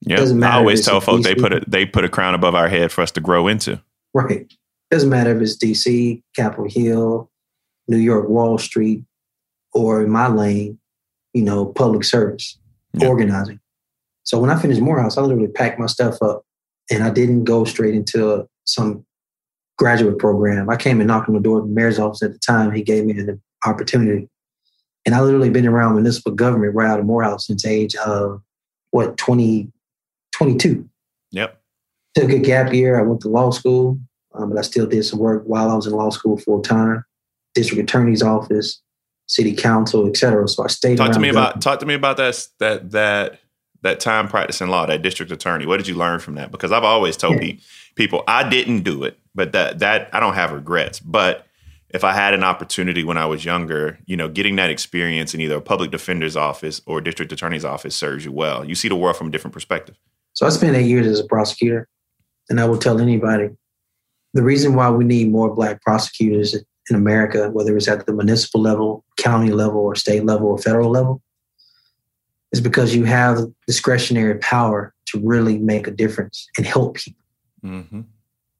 Yeah, 0.00 0.16
Doesn't 0.16 0.38
matter 0.38 0.54
I 0.54 0.56
always 0.56 0.84
tell 0.84 1.00
folks 1.00 1.24
they 1.24 1.34
put 1.34 1.52
a 1.52 1.62
they 1.68 1.86
put 1.86 2.04
a 2.04 2.08
crown 2.08 2.34
above 2.34 2.56
our 2.56 2.68
head 2.68 2.90
for 2.90 3.02
us 3.02 3.12
to 3.12 3.20
grow 3.20 3.46
into. 3.46 3.80
Right. 4.12 4.52
Doesn't 4.90 5.08
matter 5.08 5.34
if 5.34 5.40
it's 5.40 5.56
DC, 5.56 6.22
Capitol 6.34 6.66
Hill, 6.68 7.30
New 7.86 7.98
York, 7.98 8.28
Wall 8.28 8.58
Street, 8.58 9.04
or 9.74 10.02
in 10.02 10.10
my 10.10 10.28
lane, 10.28 10.78
you 11.34 11.42
know, 11.42 11.66
public 11.66 12.04
service, 12.04 12.58
Yeah. 12.94 13.08
organizing. 13.08 13.58
So 14.24 14.38
when 14.38 14.50
I 14.50 14.58
finished 14.60 14.80
Morehouse, 14.80 15.16
I 15.18 15.22
literally 15.22 15.48
packed 15.48 15.78
my 15.78 15.86
stuff 15.86 16.18
up 16.22 16.44
and 16.90 17.02
I 17.02 17.10
didn't 17.10 17.44
go 17.44 17.64
straight 17.64 17.94
into 17.94 18.46
some 18.64 19.04
graduate 19.78 20.18
program. 20.18 20.68
I 20.70 20.76
came 20.76 21.00
and 21.00 21.08
knocked 21.08 21.28
on 21.28 21.34
the 21.34 21.40
door 21.40 21.58
of 21.58 21.66
the 21.66 21.72
mayor's 21.74 21.98
office 21.98 22.22
at 22.22 22.32
the 22.32 22.38
time. 22.38 22.72
He 22.72 22.82
gave 22.82 23.04
me 23.04 23.18
an 23.18 23.40
opportunity. 23.66 24.28
And 25.04 25.14
I 25.14 25.20
literally 25.20 25.50
been 25.50 25.66
around 25.66 25.94
municipal 25.94 26.32
government 26.32 26.74
right 26.74 26.88
out 26.88 27.00
of 27.00 27.06
Morehouse 27.06 27.46
since 27.48 27.66
age 27.66 27.96
of 27.96 28.40
what, 28.90 29.16
20, 29.16 29.72
22 30.32 30.88
Yep. 31.32 31.60
took 32.14 32.30
a 32.30 32.38
gap 32.38 32.72
year. 32.72 33.00
I 33.00 33.02
went 33.02 33.22
to 33.22 33.28
law 33.28 33.50
school, 33.50 33.98
um, 34.34 34.50
but 34.50 34.58
I 34.58 34.62
still 34.62 34.86
did 34.86 35.04
some 35.04 35.18
work 35.18 35.42
while 35.46 35.70
I 35.70 35.74
was 35.74 35.86
in 35.86 35.92
law 35.94 36.10
school 36.10 36.36
full 36.36 36.60
time. 36.60 37.04
District 37.54 37.82
attorney's 37.82 38.22
office, 38.22 38.80
city 39.26 39.54
council, 39.54 40.06
et 40.08 40.16
cetera. 40.16 40.46
So 40.48 40.64
I 40.64 40.66
stayed. 40.68 40.96
Talk 40.98 41.12
to 41.12 41.20
me 41.20 41.28
about 41.28 41.60
talk 41.60 41.80
to 41.80 41.86
me 41.86 41.94
about 41.94 42.16
that 42.18 42.46
that 42.58 42.90
that 42.92 43.40
that 43.82 43.98
time 44.00 44.28
practicing 44.28 44.68
law, 44.68 44.86
that 44.86 45.02
district 45.02 45.32
attorney. 45.32 45.66
What 45.66 45.78
did 45.78 45.88
you 45.88 45.94
learn 45.94 46.20
from 46.20 46.34
that? 46.36 46.50
Because 46.52 46.70
I've 46.72 46.84
always 46.84 47.16
told 47.16 47.34
Yeah. 47.34 47.52
pe- 47.52 47.58
people 47.96 48.22
I 48.28 48.48
didn't 48.48 48.82
do 48.82 49.04
it, 49.04 49.18
but 49.34 49.52
that 49.52 49.78
that 49.80 50.08
I 50.12 50.20
don't 50.20 50.34
have 50.34 50.52
regrets. 50.52 51.00
But 51.00 51.46
if 51.90 52.04
I 52.04 52.12
had 52.14 52.32
an 52.32 52.42
opportunity 52.42 53.04
when 53.04 53.18
I 53.18 53.26
was 53.26 53.44
younger, 53.44 53.98
you 54.06 54.16
know, 54.16 54.28
getting 54.28 54.56
that 54.56 54.70
experience 54.70 55.34
in 55.34 55.40
either 55.40 55.56
a 55.56 55.60
public 55.60 55.90
defender's 55.90 56.36
office 56.36 56.80
or 56.86 57.00
district 57.00 57.32
attorney's 57.32 57.64
office 57.64 57.94
serves 57.96 58.24
you 58.24 58.32
well. 58.32 58.64
You 58.64 58.74
see 58.74 58.88
the 58.88 58.96
world 58.96 59.16
from 59.16 59.26
a 59.28 59.30
different 59.30 59.52
perspective. 59.52 59.96
So 60.32 60.46
I 60.46 60.48
spent 60.50 60.74
eight 60.76 60.86
years 60.86 61.06
as 61.06 61.20
a 61.20 61.24
prosecutor. 61.24 61.88
and 62.48 62.60
I 62.60 62.64
will 62.64 62.78
tell 62.78 62.98
anybody 63.00 63.50
the 64.34 64.42
reason 64.42 64.74
why 64.74 64.90
we 64.90 65.04
need 65.04 65.30
more 65.30 65.54
black 65.54 65.82
prosecutors 65.82 66.54
in 66.90 66.96
America, 66.96 67.50
whether 67.50 67.76
it's 67.76 67.88
at 67.88 68.06
the 68.06 68.12
municipal 68.12 68.60
level, 68.60 69.04
county 69.16 69.52
level, 69.52 69.80
or 69.80 69.94
state 69.94 70.24
level, 70.24 70.48
or 70.48 70.58
federal 70.58 70.90
level, 70.90 71.22
is 72.52 72.60
because 72.60 72.94
you 72.94 73.04
have 73.04 73.38
discretionary 73.66 74.38
power 74.38 74.94
to 75.06 75.20
really 75.20 75.58
make 75.58 75.86
a 75.86 75.90
difference 75.90 76.48
and 76.56 76.66
help 76.66 76.96
people. 76.96 77.24
Mm-hmm. 77.64 78.00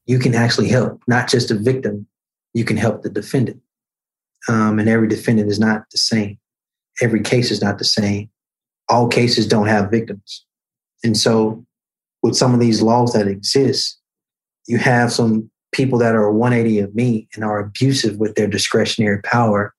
You 0.07 0.19
can 0.19 0.35
actually 0.35 0.69
help, 0.69 1.03
not 1.07 1.29
just 1.29 1.49
the 1.49 1.59
victim, 1.59 2.07
you 2.55 2.65
can 2.65 2.77
help 2.77 3.03
the 3.03 3.11
defendant. 3.11 3.61
Um, 4.49 4.79
and 4.79 4.89
every 4.89 5.09
defendant 5.09 5.51
is 5.51 5.59
not 5.59 5.85
the 5.91 5.99
same. 5.99 6.39
Every 7.01 7.21
case 7.21 7.51
is 7.51 7.63
not 7.63 7.79
the 7.79 7.85
same. 7.85 8.29
All 8.89 9.09
cases 9.09 9.47
don't 9.47 9.69
have 9.69 9.91
victims. 9.91 10.45
And 11.05 11.17
so, 11.17 11.65
with 12.23 12.37
some 12.37 12.55
of 12.55 12.61
these 12.61 12.83
laws 12.83 13.13
that 13.13 13.27
exist, 13.27 13.99
you 14.67 14.79
have 14.79 15.13
some 15.13 15.51
people 15.73 15.99
that 15.99 16.15
are 16.15 16.31
180 16.31 16.81
of 16.81 16.95
me 16.95 17.29
and 17.35 17.45
are 17.45 17.59
abusive 17.59 18.19
with 18.19 18.35
their 18.35 18.47
discretionary 18.47 19.21
power. 19.23 19.75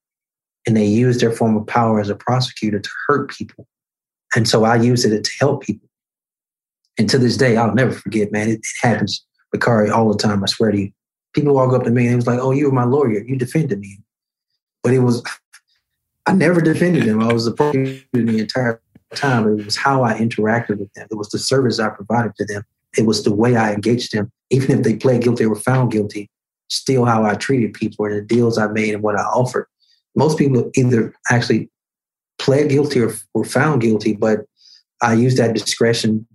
And 0.65 0.75
they 0.75 0.85
use 0.85 1.19
their 1.19 1.31
form 1.31 1.55
of 1.55 1.67
power 1.67 2.00
as 2.00 2.09
a 2.09 2.15
prosecutor 2.15 2.79
to 2.79 2.89
hurt 3.07 3.29
people. 3.31 3.67
And 4.35 4.47
so 4.47 4.63
I 4.63 4.75
use 4.77 5.05
it 5.05 5.23
to 5.23 5.31
help 5.39 5.63
people. 5.63 5.88
And 6.97 7.09
to 7.09 7.17
this 7.17 7.38
day, 7.38 7.57
I'll 7.57 7.73
never 7.73 7.91
forget, 7.91 8.31
man. 8.31 8.50
It, 8.50 8.59
it 8.59 8.65
happens, 8.81 9.25
Bakari, 9.51 9.89
all 9.89 10.12
the 10.12 10.17
time. 10.17 10.43
I 10.43 10.47
swear 10.47 10.71
to 10.71 10.79
you. 10.79 10.91
People 11.33 11.55
walk 11.55 11.73
up 11.73 11.83
to 11.83 11.89
me 11.89 12.05
and 12.05 12.13
it 12.13 12.17
was 12.17 12.27
like, 12.27 12.39
"Oh, 12.39 12.51
you 12.51 12.67
were 12.67 12.71
my 12.71 12.83
lawyer. 12.83 13.23
You 13.23 13.35
defended 13.35 13.79
me." 13.79 14.00
But 14.83 14.93
it 14.93 15.00
was, 15.00 15.23
I 16.27 16.33
never 16.33 16.62
defended 16.62 17.05
them. 17.05 17.23
I 17.23 17.33
was 17.33 17.45
the 17.45 17.53
prosecutor 17.53 18.05
the 18.13 18.39
entire 18.39 18.81
time. 19.15 19.47
It 19.47 19.65
was 19.65 19.75
how 19.75 20.03
I 20.03 20.13
interacted 20.13 20.77
with 20.77 20.93
them. 20.93 21.07
It 21.09 21.15
was 21.15 21.29
the 21.29 21.39
service 21.39 21.79
I 21.79 21.89
provided 21.89 22.35
to 22.35 22.45
them. 22.45 22.63
It 22.97 23.07
was 23.07 23.23
the 23.23 23.33
way 23.33 23.55
I 23.55 23.73
engaged 23.73 24.12
them. 24.12 24.31
Even 24.53 24.77
if 24.77 24.83
they 24.83 24.95
pled 24.95 25.24
guilty 25.24 25.45
or 25.45 25.55
found 25.55 25.91
guilty, 25.91 26.29
still 26.69 27.05
how 27.05 27.24
I 27.25 27.36
treated 27.36 27.74
people 27.74 28.05
and 28.05 28.15
the 28.15 28.22
deals 28.22 28.57
I 28.57 28.67
made 28.67 28.93
and 28.93 29.03
what 29.03 29.17
I 29.17 29.24
offered. 29.24 29.67
Most 30.15 30.38
people 30.38 30.72
either 30.75 31.13
actually 31.29 31.69
pled 32.39 32.69
guilty 32.69 33.01
or 33.01 33.13
were 33.33 33.43
found 33.43 33.81
guilty, 33.81 34.13
but 34.13 34.41
I 35.01 35.13
used 35.13 35.38
that 35.38 35.53
discretion 35.53 36.25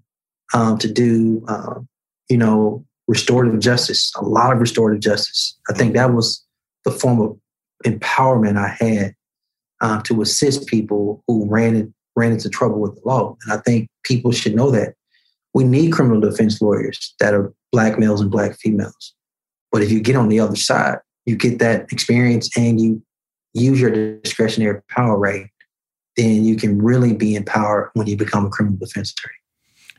um, 0.52 0.78
to 0.78 0.92
do, 0.92 1.44
uh, 1.48 1.80
you 2.28 2.36
know, 2.36 2.84
restorative 3.06 3.58
justice, 3.60 4.12
a 4.16 4.24
lot 4.24 4.52
of 4.52 4.60
restorative 4.60 5.00
justice. 5.00 5.58
I 5.70 5.74
think 5.74 5.94
that 5.94 6.12
was 6.12 6.44
the 6.84 6.90
form 6.90 7.20
of 7.20 7.38
empowerment 7.86 8.58
I 8.58 8.76
had 8.78 9.14
uh, 9.80 10.02
to 10.02 10.22
assist 10.22 10.66
people 10.66 11.22
who 11.26 11.48
ran 11.48 11.94
ran 12.16 12.32
into 12.32 12.48
trouble 12.48 12.80
with 12.80 12.96
the 12.96 13.02
law. 13.04 13.36
And 13.44 13.52
I 13.52 13.62
think 13.62 13.88
people 14.02 14.32
should 14.32 14.54
know 14.54 14.72
that 14.72 14.94
we 15.54 15.62
need 15.62 15.92
criminal 15.92 16.20
defense 16.20 16.60
lawyers 16.60 17.14
that 17.20 17.32
are 17.32 17.54
black 17.72 17.98
males 17.98 18.20
and 18.20 18.30
black 18.30 18.56
females. 18.58 19.14
But 19.70 19.82
if 19.82 19.90
you 19.90 20.00
get 20.00 20.16
on 20.16 20.28
the 20.28 20.40
other 20.40 20.56
side, 20.56 20.98
you 21.26 21.36
get 21.36 21.58
that 21.58 21.92
experience 21.92 22.56
and 22.56 22.80
you 22.80 23.02
use 23.52 23.80
your 23.80 23.90
discretionary 24.20 24.80
power 24.88 25.16
right 25.18 25.50
then 26.18 26.44
you 26.44 26.56
can 26.56 26.82
really 26.82 27.14
be 27.14 27.36
empowered 27.36 27.90
when 27.94 28.06
you 28.08 28.16
become 28.16 28.44
a 28.44 28.50
criminal 28.50 28.76
defense 28.76 29.12
attorney. 29.12 29.34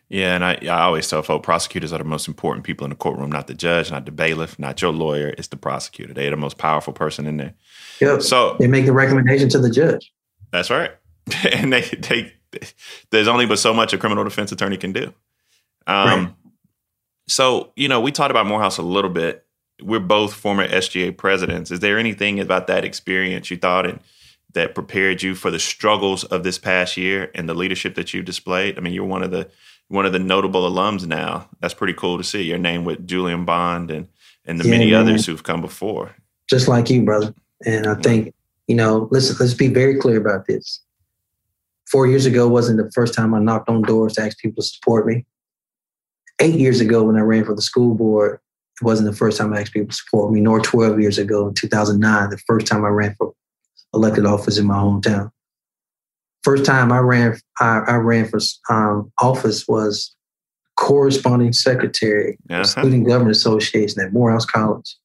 Yeah, 0.09 0.35
and 0.35 0.43
I, 0.43 0.57
I 0.63 0.81
always 0.81 1.07
tell 1.07 1.21
folks 1.21 1.45
prosecutors 1.45 1.93
are 1.93 1.97
the 1.97 2.03
most 2.03 2.27
important 2.27 2.65
people 2.65 2.83
in 2.83 2.89
the 2.89 2.95
courtroom, 2.95 3.31
not 3.31 3.47
the 3.47 3.53
judge, 3.53 3.89
not 3.89 4.05
the 4.05 4.11
bailiff, 4.11 4.59
not 4.59 4.81
your 4.81 4.91
lawyer. 4.91 5.33
It's 5.37 5.47
the 5.47 5.55
prosecutor. 5.55 6.13
They're 6.13 6.31
the 6.31 6.35
most 6.35 6.57
powerful 6.57 6.93
person 6.93 7.25
in 7.25 7.37
there. 7.37 7.53
Yep. 8.01 8.23
So 8.23 8.57
they 8.59 8.67
make 8.67 8.85
the 8.85 8.91
recommendation 8.91 9.49
to 9.49 9.59
the 9.59 9.69
judge. 9.69 10.11
That's 10.51 10.69
right. 10.69 10.91
and 11.53 11.71
they 11.71 11.81
they 11.81 12.33
there's 13.11 13.27
only 13.27 13.45
but 13.45 13.59
so 13.59 13.73
much 13.73 13.93
a 13.93 13.97
criminal 13.97 14.23
defense 14.23 14.51
attorney 14.51 14.77
can 14.77 14.91
do. 14.91 15.13
Um, 15.87 16.07
right. 16.07 16.33
So 17.29 17.71
you 17.75 17.87
know, 17.87 18.01
we 18.01 18.11
talked 18.11 18.31
about 18.31 18.45
Morehouse 18.45 18.77
a 18.77 18.83
little 18.83 19.09
bit. 19.09 19.45
We're 19.81 19.99
both 19.99 20.33
former 20.33 20.67
SGA 20.67 21.15
presidents. 21.15 21.71
Is 21.71 21.79
there 21.79 21.97
anything 21.97 22.39
about 22.39 22.67
that 22.67 22.83
experience 22.83 23.49
you 23.49 23.57
thought 23.57 23.85
and 23.85 23.99
that 24.53 24.75
prepared 24.75 25.21
you 25.21 25.35
for 25.35 25.51
the 25.51 25.59
struggles 25.59 26.23
of 26.25 26.43
this 26.43 26.57
past 26.57 26.97
year 26.97 27.31
and 27.35 27.47
the 27.47 27.53
leadership 27.53 27.95
that 27.95 28.13
you 28.13 28.21
displayed? 28.21 28.77
I 28.77 28.81
mean, 28.81 28.93
you're 28.93 29.05
one 29.05 29.23
of 29.23 29.31
the 29.31 29.49
one 29.87 30.05
of 30.05 30.13
the 30.13 30.19
notable 30.19 30.69
alums 30.69 31.05
now. 31.05 31.49
That's 31.59 31.73
pretty 31.73 31.93
cool 31.93 32.17
to 32.17 32.23
see. 32.23 32.41
Your 32.41 32.57
name 32.57 32.83
with 32.83 33.07
Julian 33.07 33.45
Bond 33.45 33.91
and 33.91 34.07
and 34.45 34.59
the 34.59 34.65
yeah, 34.65 34.71
many 34.71 34.91
man. 34.91 35.01
others 35.01 35.25
who've 35.25 35.43
come 35.43 35.61
before. 35.61 36.15
Just 36.49 36.67
like 36.67 36.89
you, 36.89 37.03
brother. 37.03 37.33
And 37.65 37.87
I 37.87 37.95
think 37.95 38.33
you 38.67 38.75
know, 38.75 39.07
listen. 39.11 39.35
Let's 39.39 39.53
be 39.53 39.67
very 39.67 39.99
clear 39.99 40.17
about 40.17 40.47
this. 40.47 40.81
Four 41.91 42.07
years 42.07 42.25
ago 42.25 42.47
wasn't 42.47 42.77
the 42.77 42.91
first 42.91 43.13
time 43.13 43.33
I 43.33 43.39
knocked 43.39 43.69
on 43.69 43.81
doors 43.81 44.13
to 44.13 44.23
ask 44.23 44.37
people 44.39 44.61
to 44.61 44.67
support 44.67 45.07
me. 45.07 45.25
Eight 46.39 46.55
years 46.55 46.79
ago, 46.79 47.03
when 47.03 47.17
I 47.17 47.21
ran 47.21 47.45
for 47.45 47.55
the 47.55 47.61
school 47.61 47.95
board, 47.95 48.39
it 48.81 48.85
wasn't 48.85 49.09
the 49.09 49.15
first 49.15 49.37
time 49.37 49.53
I 49.53 49.61
asked 49.61 49.73
people 49.73 49.89
to 49.89 49.95
support 49.95 50.31
me. 50.31 50.41
Nor 50.41 50.61
twelve 50.61 50.99
years 50.99 51.17
ago, 51.17 51.47
in 51.47 51.53
2009, 51.53 52.29
the 52.29 52.37
first 52.47 52.67
time 52.67 52.85
I 52.85 52.89
ran 52.89 53.15
for 53.17 53.33
elected 53.93 54.25
office 54.25 54.57
in 54.57 54.65
my 54.65 54.75
hometown. 54.75 55.31
First 56.43 56.65
time 56.65 56.91
I 56.91 56.99
ran, 56.99 57.37
I, 57.59 57.79
I 57.87 57.95
ran 57.95 58.27
for 58.27 58.39
um, 58.69 59.11
office 59.19 59.67
was 59.67 60.15
corresponding 60.77 61.51
secretary, 61.51 62.37
uh-huh. 62.49 62.63
Student 62.63 63.05
Government 63.05 63.35
Association 63.35 64.01
at 64.01 64.13
Morehouse 64.13 64.45
College. 64.45 64.95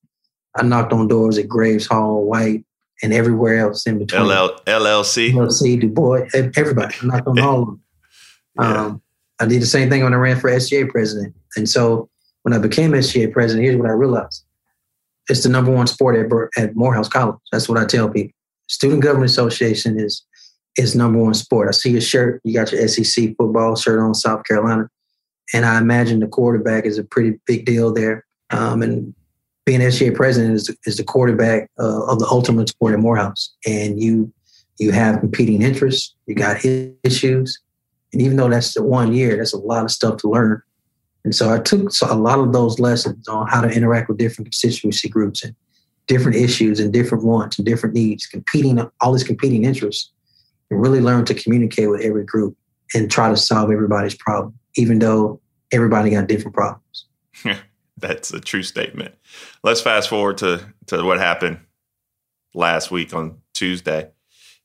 I 0.57 0.63
knocked 0.63 0.93
on 0.93 1.09
doors 1.09 1.37
at 1.37 1.49
Graves 1.49 1.87
Hall, 1.87 2.25
White, 2.25 2.65
and 3.03 3.13
everywhere 3.13 3.59
else 3.59 3.85
in 3.87 3.99
between. 3.99 4.23
LL, 4.23 4.55
LLC, 4.67 5.33
LLC, 5.33 5.81
Du 5.81 5.89
Bois, 5.89 6.27
everybody. 6.33 6.95
I 7.03 7.07
knocked 7.07 7.27
on 7.27 7.41
all 7.41 7.63
of 7.63 7.67
them. 7.67 7.81
yeah. 8.61 8.85
um, 8.85 9.03
I 9.41 9.47
did 9.47 9.63
the 9.63 9.67
same 9.67 9.91
thing 9.91 10.03
when 10.03 10.15
I 10.15 10.17
ran 10.17 10.39
for 10.39 10.51
SGA 10.51 10.89
president. 10.89 11.35
And 11.57 11.69
so 11.69 12.09
when 12.43 12.53
I 12.53 12.59
became 12.59 12.93
SGA 12.93 13.33
president, 13.33 13.65
here's 13.65 13.77
what 13.77 13.89
I 13.89 13.93
realized: 13.93 14.45
it's 15.29 15.43
the 15.43 15.49
number 15.49 15.71
one 15.71 15.87
sport 15.87 16.17
at, 16.17 16.63
at 16.63 16.77
Morehouse 16.77 17.09
College. 17.09 17.39
That's 17.51 17.69
what 17.69 17.79
I 17.79 17.85
tell 17.85 18.09
people. 18.09 18.35
Student 18.69 19.03
Government 19.03 19.31
Association 19.31 19.99
is 19.99 20.25
is 20.77 20.97
number 20.97 21.19
one 21.19 21.35
sport. 21.35 21.69
I 21.69 21.73
see 21.73 21.91
your 21.91 22.01
shirt. 22.01 22.41
You 22.45 22.55
got 22.55 22.73
your 22.73 22.87
SEC 22.89 23.37
football 23.37 23.77
shirt 23.77 24.01
on, 24.01 24.15
South 24.15 24.45
Carolina, 24.45 24.89
and 25.53 25.65
I 25.65 25.79
imagine 25.79 26.21
the 26.21 26.27
quarterback 26.27 26.85
is 26.85 26.99
a 26.99 27.05
pretty 27.05 27.39
big 27.47 27.65
deal 27.65 27.93
there. 27.93 28.25
Um, 28.51 28.83
and 28.83 29.15
being 29.67 29.81
SGA 29.81 30.15
president 30.15 30.55
is 30.55 30.77
is 30.85 30.97
the 30.97 31.05
quarterback 31.05 31.71
uh, 31.79 32.05
of 32.07 32.19
the 32.19 32.27
ultimate 32.27 32.69
sport 32.69 32.95
at 32.95 33.01
Morehouse, 33.01 33.55
and 33.67 34.01
you 34.01 34.33
you 34.79 34.93
have 34.93 35.21
competing 35.21 35.63
interests. 35.63 36.15
You 36.27 36.35
got 36.35 36.65
issues, 37.05 37.59
and 38.15 38.23
even 38.23 38.37
though 38.37 38.49
that's 38.49 38.79
one 38.81 39.13
year, 39.13 39.37
that's 39.37 39.53
a 39.53 39.59
lot 39.59 39.85
of 39.85 39.91
stuff 39.91 40.19
to 40.19 40.31
learn. 40.31 40.63
And 41.25 41.35
so 41.35 41.53
I 41.53 41.59
took 41.59 41.91
a 42.03 42.15
lot 42.15 42.39
of 42.39 42.53
those 42.53 42.79
lessons 42.79 43.27
on 43.27 43.49
how 43.49 43.61
to 43.61 43.69
interact 43.69 44.09
with 44.09 44.19
different 44.19 44.47
constituency 44.47 45.09
groups 45.09 45.43
and 45.43 45.55
different 46.07 46.37
issues 46.37 46.79
and 46.79 46.93
different 46.93 47.25
wants 47.25 47.59
and 47.59 47.67
different 47.67 47.95
needs, 47.95 48.27
competing, 48.27 48.79
all 49.01 49.13
these 49.13 49.25
competing 49.25 49.65
interests, 49.65 50.13
and 50.71 50.81
really 50.81 51.01
learn 51.01 51.25
to 51.25 51.35
communicate 51.35 51.91
with 51.91 52.03
every 52.03 52.25
group 52.25 52.57
and 52.95 53.11
try 53.11 53.29
to 53.29 53.37
solve 53.37 53.71
everybody's 53.73 54.15
problem, 54.15 54.57
even 54.77 55.01
though 55.01 55.41
everybody 55.73 56.11
got 56.11 56.29
different 56.29 56.55
problems. 56.55 57.07
That's 57.97 58.33
a 58.33 58.41
true 58.41 58.63
statement. 58.63 59.15
Let's 59.65 59.81
fast 59.81 60.09
forward 60.09 60.39
to, 60.39 60.65
to 60.87 61.03
what 61.03 61.19
happened 61.19 61.59
last 62.55 62.93
week 62.93 63.13
on 63.13 63.39
Tuesday 63.55 64.11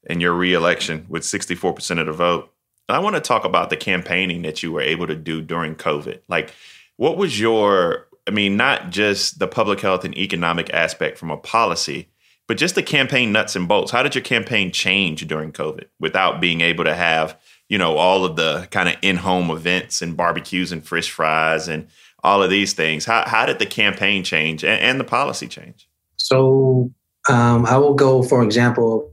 in 0.08 0.20
your 0.20 0.34
reelection 0.34 1.06
with 1.10 1.24
64% 1.24 2.00
of 2.00 2.06
the 2.06 2.13
vote. 2.13 2.53
I 2.91 3.00
want 3.00 3.15
to 3.15 3.22
talk 3.22 3.46
about 3.46 3.69
the 3.69 3.77
campaigning 3.77 4.41
that 4.43 4.63
you 4.63 4.72
were 4.72 4.81
able 4.81 5.08
to 5.08 5.15
do 5.15 5.41
during 5.41 5.75
COVID. 5.75 6.19
Like, 6.27 6.53
what 6.98 7.17
was 7.17 7.39
your 7.39 8.10
I 8.29 8.31
mean, 8.31 8.58
not 8.58 8.91
just 8.91 9.39
the 9.39 9.48
public 9.48 9.79
health 9.79 10.05
and 10.05 10.15
economic 10.15 10.72
aspect 10.72 11.17
from 11.17 11.31
a 11.31 11.38
policy, 11.38 12.10
but 12.48 12.58
just 12.58 12.75
the 12.75 12.84
campaign 12.84 13.31
nuts 13.31 13.55
and 13.55 13.67
bolts. 13.67 13.91
How 13.91 14.03
did 14.03 14.13
your 14.13 14.24
campaign 14.24 14.72
change 14.72 15.27
during 15.27 15.51
COVID 15.51 15.86
without 16.00 16.39
being 16.39 16.62
able 16.62 16.84
to 16.84 16.93
have, 16.93 17.39
you 17.69 17.79
know, 17.79 17.98
all 17.98 18.25
of 18.25 18.36
the 18.36 18.67
kind 18.69 18.88
of 18.88 18.98
in-home 19.01 19.50
events 19.50 20.03
and 20.03 20.15
barbecues 20.15 20.72
and 20.72 20.88
fish 20.88 21.10
fries 21.10 21.67
and 21.67 21.88
all 22.24 22.43
of 22.43 22.51
these 22.51 22.74
things? 22.74 23.03
How, 23.03 23.24
how 23.27 23.48
did 23.48 23.58
the 23.58 23.65
campaign 23.65 24.24
change 24.24 24.63
and, 24.63 24.79
and 24.79 25.00
the 25.00 25.03
policy 25.03 25.48
change? 25.48 25.89
So 26.17 26.91
um, 27.29 27.65
I 27.65 27.77
will 27.77 27.96
go, 27.96 28.22
for 28.22 28.43
example, 28.43 29.12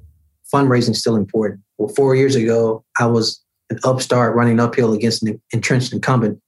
fundraising 0.52 0.90
is 0.90 1.00
still 1.00 1.16
important. 1.16 1.62
Well, 1.78 1.88
four 1.88 2.14
years 2.14 2.34
ago, 2.34 2.84
I 3.00 3.06
was 3.06 3.42
an 3.70 3.78
upstart 3.84 4.34
running 4.34 4.60
uphill 4.60 4.92
against 4.92 5.22
an 5.22 5.40
entrenched 5.52 5.92
incumbent, 5.92 6.40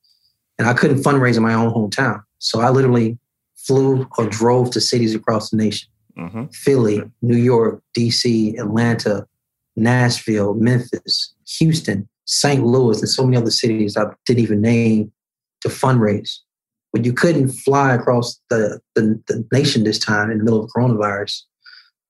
and 0.59 0.69
I 0.69 0.75
couldn't 0.75 1.03
fundraise 1.03 1.37
in 1.37 1.43
my 1.43 1.55
own 1.55 1.73
hometown. 1.73 2.23
So 2.39 2.61
I 2.61 2.71
literally 2.71 3.19
flew 3.57 4.07
or 4.17 4.27
drove 4.27 4.71
to 4.73 4.81
cities 4.81 5.15
across 5.15 5.51
the 5.51 5.57
nation 5.57 5.89
mm-hmm. 6.19 6.47
Philly, 6.53 7.03
New 7.23 7.37
York, 7.37 7.83
DC, 7.97 8.59
Atlanta, 8.59 9.27
Nashville, 9.77 10.55
Memphis, 10.55 11.35
Houston, 11.59 12.09
St. 12.27 12.65
Louis, 12.65 12.99
and 12.99 13.09
so 13.09 13.25
many 13.25 13.37
other 13.37 13.51
cities 13.51 13.97
I 13.97 14.07
didn't 14.27 14.43
even 14.43 14.61
name 14.61 15.13
to 15.63 15.69
fundraise. 15.69 16.39
But 16.93 17.05
you 17.05 17.13
couldn't 17.13 17.51
fly 17.51 17.95
across 17.95 18.41
the, 18.51 18.81
the, 18.95 19.21
the 19.29 19.47
nation 19.53 19.85
this 19.85 19.99
time 19.99 20.31
in 20.31 20.39
the 20.39 20.45
middle 20.45 20.65
of 20.65 20.71
coronavirus. 20.71 21.43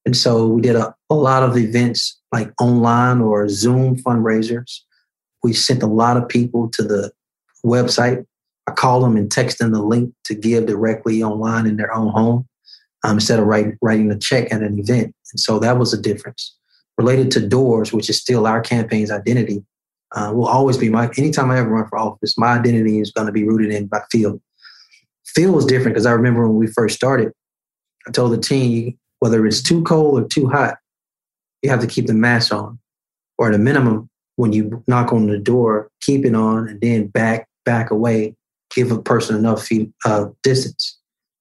And 0.06 0.16
so 0.16 0.46
we 0.46 0.62
did 0.62 0.76
a, 0.76 0.94
a 1.10 1.14
lot 1.14 1.42
of 1.42 1.56
events 1.56 2.18
like 2.32 2.52
online 2.60 3.20
or 3.20 3.48
Zoom 3.48 3.96
fundraisers. 3.96 4.80
We 5.42 5.52
sent 5.52 5.82
a 5.82 5.86
lot 5.86 6.16
of 6.16 6.28
people 6.28 6.68
to 6.70 6.82
the 6.82 7.12
website 7.64 8.24
I 8.68 8.70
call 8.70 9.00
them 9.00 9.16
and 9.16 9.32
text 9.32 9.58
them 9.58 9.72
the 9.72 9.82
link 9.82 10.12
to 10.24 10.34
give 10.34 10.66
directly 10.66 11.22
online 11.22 11.66
in 11.66 11.78
their 11.78 11.94
own 11.94 12.08
home 12.08 12.46
um, 13.02 13.16
instead 13.16 13.38
of 13.38 13.46
write, 13.46 13.76
writing 13.80 14.10
a 14.10 14.18
check 14.18 14.52
at 14.52 14.62
an 14.62 14.78
event. 14.78 15.14
And 15.32 15.40
so 15.40 15.58
that 15.60 15.78
was 15.78 15.94
a 15.94 16.00
difference. 16.00 16.54
Related 16.98 17.30
to 17.30 17.48
doors, 17.48 17.94
which 17.94 18.10
is 18.10 18.20
still 18.20 18.46
our 18.46 18.60
campaign's 18.60 19.10
identity, 19.10 19.64
uh, 20.14 20.32
will 20.34 20.46
always 20.46 20.76
be 20.76 20.90
my, 20.90 21.08
anytime 21.16 21.50
I 21.50 21.58
ever 21.58 21.70
run 21.70 21.88
for 21.88 21.96
office, 21.96 22.36
my 22.36 22.58
identity 22.58 23.00
is 23.00 23.10
going 23.10 23.26
to 23.26 23.32
be 23.32 23.44
rooted 23.44 23.72
in 23.72 23.86
by 23.86 24.00
feel. 24.12 24.38
Feel 25.24 25.52
was 25.52 25.64
different 25.64 25.94
because 25.94 26.06
I 26.06 26.12
remember 26.12 26.46
when 26.46 26.58
we 26.58 26.66
first 26.66 26.94
started, 26.94 27.32
I 28.06 28.10
told 28.10 28.32
the 28.32 28.38
team, 28.38 28.98
whether 29.20 29.46
it's 29.46 29.62
too 29.62 29.82
cold 29.84 30.20
or 30.20 30.28
too 30.28 30.48
hot, 30.48 30.76
you 31.62 31.70
have 31.70 31.80
to 31.80 31.86
keep 31.86 32.06
the 32.06 32.14
mask 32.14 32.52
on. 32.52 32.78
Or 33.38 33.48
at 33.48 33.54
a 33.54 33.58
minimum, 33.58 34.10
when 34.38 34.52
you 34.52 34.84
knock 34.86 35.12
on 35.12 35.26
the 35.26 35.36
door, 35.36 35.90
keep 36.00 36.24
it 36.24 36.34
on 36.34 36.68
and 36.68 36.80
then 36.80 37.08
back, 37.08 37.48
back 37.64 37.90
away, 37.90 38.36
give 38.72 38.92
a 38.92 39.02
person 39.02 39.36
enough 39.36 39.64
feet 39.64 39.90
uh, 40.04 40.26
distance. 40.44 40.96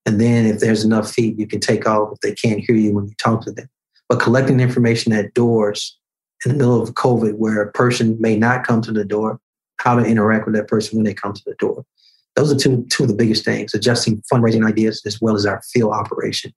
And 0.08 0.20
then 0.20 0.48
if 0.48 0.60
there's 0.60 0.84
enough 0.84 1.12
feet, 1.12 1.38
you 1.38 1.46
can 1.46 1.60
take 1.60 1.88
off 1.88 2.13
if 2.13 2.20
they 2.22 2.34
can't 2.34 2.60
hear 2.60 2.75
you 2.75 2.96
when 2.96 3.06
you 3.06 3.13
talk 3.20 3.44
to 3.44 3.51
them. 3.51 3.70
But 4.10 4.20
collecting 4.20 4.60
information 4.60 5.13
at 5.13 5.36
doors 5.36 5.96
in 6.44 6.51
the 6.51 6.58
middle 6.58 6.82
of 6.82 6.96
COVID 6.96 7.36
where 7.36 7.62
a 7.62 7.72
person 7.72 8.18
may 8.20 8.36
not 8.36 8.66
come 8.66 8.82
to 8.82 8.92
the 8.92 9.06
door, 9.06 9.39
how 9.80 9.96
to 9.96 10.04
interact 10.04 10.48
with 10.48 10.56
that 10.56 10.68
person 10.68 10.98
when 10.98 11.06
they 11.06 11.13
come 11.13 11.34
to 11.34 11.44
the 11.46 11.56
door. 11.60 11.86
Those 12.36 12.51
are 12.51 12.58
two, 12.58 12.84
two 12.89 13.04
of 13.04 13.10
the 13.10 13.16
biggest 13.16 13.46
things, 13.46 13.75
adjusting 13.75 14.24
fundraising 14.34 14.68
ideas 14.68 15.04
as 15.06 15.22
well 15.22 15.36
as 15.36 15.46
our 15.46 15.62
field 15.72 15.94
operation. 15.94 16.51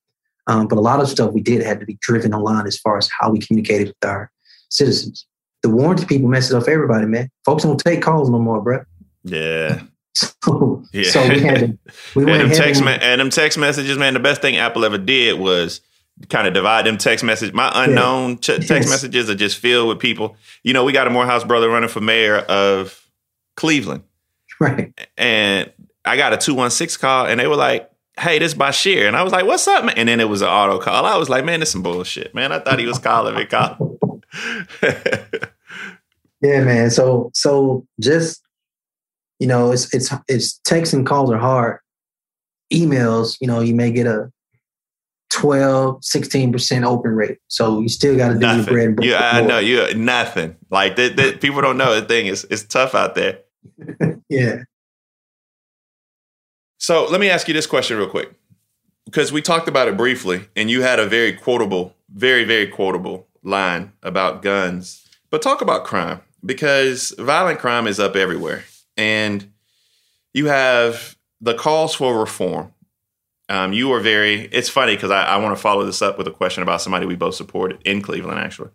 Um, 0.47 0.68
but 0.68 0.78
a 0.78 0.80
lot 0.80 1.00
of 1.00 1.09
stuff 1.09 1.35
we 1.35 1.42
did 1.42 1.62
had 1.62 1.80
to 1.80 1.87
be 1.87 1.99
driven 2.00 2.32
online 2.32 2.66
as 2.66 2.78
far 2.78 2.97
as 2.97 3.11
how 3.11 3.30
we 3.30 3.40
communicated 3.40 3.88
with 3.88 4.11
our 4.11 4.30
citizens. 4.70 5.26
The 5.62 5.68
warranty 5.68 6.06
people 6.06 6.28
messed 6.28 6.52
up 6.52 6.68
everybody, 6.68 7.06
man. 7.06 7.30
Folks 7.44 7.64
don't 7.64 7.78
take 7.78 8.02
calls 8.02 8.30
no 8.30 8.38
more, 8.38 8.60
bro. 8.60 8.84
Yeah. 9.24 9.82
So, 10.12 10.82
yeah. 10.92 11.10
so 11.10 11.28
we 11.28 11.40
had 11.40 11.60
to, 11.60 11.78
we 12.16 12.30
and 12.30 12.40
them 12.40 12.50
text 12.50 12.82
me- 12.82 12.98
and 13.00 13.20
them 13.20 13.30
text 13.30 13.56
messages, 13.56 13.96
man. 13.96 14.12
The 14.12 14.20
best 14.20 14.42
thing 14.42 14.56
Apple 14.56 14.84
ever 14.84 14.98
did 14.98 15.38
was 15.38 15.80
kind 16.28 16.48
of 16.48 16.52
divide 16.52 16.84
them 16.84 16.98
text 16.98 17.24
messages. 17.24 17.54
My 17.54 17.70
unknown 17.72 18.30
yeah. 18.30 18.36
ch- 18.40 18.46
text 18.46 18.70
yes. 18.70 18.88
messages 18.90 19.30
are 19.30 19.34
just 19.34 19.58
filled 19.58 19.88
with 19.88 20.00
people. 20.00 20.36
You 20.64 20.72
know, 20.72 20.84
we 20.84 20.92
got 20.92 21.06
a 21.06 21.10
Morehouse 21.10 21.44
brother 21.44 21.70
running 21.70 21.88
for 21.88 22.00
mayor 22.00 22.38
of 22.38 23.06
Cleveland, 23.56 24.02
right? 24.58 24.92
And 25.16 25.72
I 26.04 26.16
got 26.16 26.32
a 26.32 26.36
two 26.36 26.54
one 26.54 26.70
six 26.70 26.96
call, 26.96 27.26
and 27.26 27.38
they 27.38 27.46
were 27.46 27.56
like, 27.56 27.90
"Hey, 28.18 28.38
this 28.40 28.52
is 28.52 28.58
Basheer," 28.58 29.06
and 29.06 29.16
I 29.16 29.22
was 29.22 29.32
like, 29.32 29.46
"What's 29.46 29.68
up, 29.68 29.84
man?" 29.84 29.94
And 29.96 30.08
then 30.08 30.20
it 30.20 30.28
was 30.28 30.42
an 30.42 30.48
auto 30.48 30.80
call. 30.80 31.06
I 31.06 31.16
was 31.16 31.28
like, 31.28 31.44
"Man, 31.44 31.60
this 31.60 31.70
some 31.70 31.82
bullshit, 31.82 32.34
man." 32.34 32.52
I 32.52 32.58
thought 32.58 32.78
he 32.78 32.86
was 32.86 32.98
calling 32.98 33.34
me, 33.34 33.44
call. 33.46 33.98
yeah, 36.40 36.62
man. 36.64 36.90
So, 36.90 37.30
so 37.35 37.87
just 38.00 38.42
you 39.40 39.47
know, 39.47 39.73
it's 39.73 39.92
it's 39.94 40.12
it's 40.28 40.59
texts 40.59 40.92
and 40.92 41.06
calls 41.06 41.30
are 41.30 41.38
hard. 41.38 41.78
Emails, 42.73 43.37
you 43.40 43.47
know, 43.47 43.61
you 43.61 43.75
may 43.75 43.90
get 43.90 44.06
a 44.06 44.30
12, 45.30 46.02
16% 46.02 46.85
open 46.85 47.12
rate. 47.12 47.38
So 47.49 47.80
you 47.80 47.88
still 47.88 48.16
got 48.16 48.28
to 48.28 48.38
do 48.38 48.47
your 48.47 48.64
bread 48.64 48.87
and 48.88 48.97
butter. 48.97 49.09
Yeah, 49.09 49.30
I 49.32 49.40
know. 49.40 49.59
You 49.59 49.92
nothing. 49.94 50.56
Like 50.70 50.97
that, 50.97 51.16
that, 51.16 51.40
people 51.40 51.62
don't 51.62 51.78
know 51.78 51.99
the 51.99 52.06
thing 52.06 52.26
is 52.26 52.47
it's 52.50 52.62
tough 52.62 52.94
out 52.94 53.14
there. 53.14 53.40
yeah. 54.28 54.62
So 56.78 57.06
let 57.06 57.20
me 57.20 57.28
ask 57.28 57.49
you 57.49 57.54
this 57.54 57.66
question 57.66 57.97
real 57.97 58.09
quick. 58.09 58.32
Because 59.06 59.32
we 59.32 59.42
talked 59.42 59.66
about 59.66 59.88
it 59.88 59.97
briefly, 59.97 60.47
and 60.54 60.70
you 60.70 60.82
had 60.82 61.00
a 61.00 61.06
very 61.06 61.32
quotable, 61.32 61.94
very, 62.14 62.44
very 62.44 62.68
quotable 62.68 63.26
line 63.42 63.92
about 64.02 64.42
guns. 64.42 65.04
But 65.30 65.42
talk 65.42 65.62
about 65.62 65.85
crime 65.85 66.20
because 66.44 67.14
violent 67.18 67.59
crime 67.59 67.86
is 67.86 68.00
up 68.00 68.17
everywhere. 68.17 68.64
And 68.97 69.52
you 70.34 70.47
have 70.47 71.17
the 71.41 71.54
calls 71.54 71.95
for 71.95 72.19
reform. 72.19 72.73
Um, 73.49 73.73
you 73.73 73.93
are 73.93 74.00
very, 74.00 74.43
it's 74.52 74.69
funny 74.69 74.95
because 74.95 75.10
I, 75.10 75.25
I 75.25 75.36
want 75.38 75.56
to 75.56 75.60
follow 75.60 75.84
this 75.84 76.02
up 76.02 76.19
with 76.19 76.28
a 76.28 76.30
question 76.32 76.62
about 76.62 76.80
somebody 76.80 77.06
we 77.06 77.17
both 77.17 77.34
supported 77.34 77.80
in 77.84 78.00
Cleveland, 78.00 78.38
actually. 78.38 78.71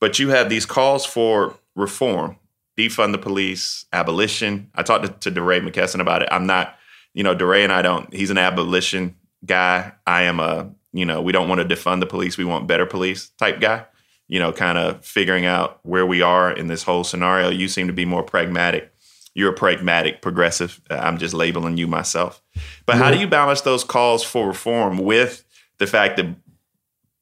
But 0.00 0.18
you 0.18 0.28
have 0.28 0.48
these 0.48 0.66
calls 0.66 1.04
for 1.04 1.56
reform, 1.74 2.36
defund 2.78 3.12
the 3.12 3.18
police, 3.18 3.86
abolition. 3.92 4.70
I 4.74 4.82
talked 4.82 5.04
to, 5.04 5.30
to 5.30 5.30
DeRay 5.30 5.60
McKesson 5.60 6.00
about 6.00 6.22
it. 6.22 6.28
I'm 6.30 6.46
not, 6.46 6.76
you 7.12 7.24
know, 7.24 7.34
DeRay 7.34 7.64
and 7.64 7.72
I 7.72 7.82
don't, 7.82 8.12
he's 8.14 8.30
an 8.30 8.38
abolition 8.38 9.16
guy. 9.44 9.92
I 10.06 10.22
am 10.22 10.38
a, 10.38 10.70
you 10.92 11.04
know, 11.04 11.20
we 11.20 11.32
don't 11.32 11.48
want 11.48 11.60
to 11.60 11.74
defund 11.74 12.00
the 12.00 12.06
police. 12.06 12.36
We 12.36 12.44
want 12.44 12.68
better 12.68 12.86
police 12.86 13.30
type 13.30 13.60
guy, 13.60 13.84
you 14.28 14.38
know, 14.38 14.52
kind 14.52 14.78
of 14.78 15.04
figuring 15.04 15.44
out 15.44 15.80
where 15.82 16.06
we 16.06 16.22
are 16.22 16.50
in 16.50 16.66
this 16.66 16.82
whole 16.82 17.04
scenario. 17.04 17.50
You 17.50 17.68
seem 17.68 17.86
to 17.86 17.92
be 17.92 18.04
more 18.04 18.22
pragmatic 18.22 18.94
you're 19.34 19.50
a 19.50 19.54
pragmatic 19.54 20.22
progressive. 20.22 20.80
Uh, 20.88 20.94
I'm 20.94 21.18
just 21.18 21.34
labeling 21.34 21.76
you 21.76 21.86
myself. 21.86 22.42
But 22.86 22.96
yeah. 22.96 23.02
how 23.02 23.10
do 23.10 23.18
you 23.18 23.26
balance 23.26 23.60
those 23.62 23.84
calls 23.84 24.22
for 24.22 24.46
reform 24.46 24.98
with 24.98 25.44
the 25.78 25.86
fact 25.86 26.16
that 26.16 26.26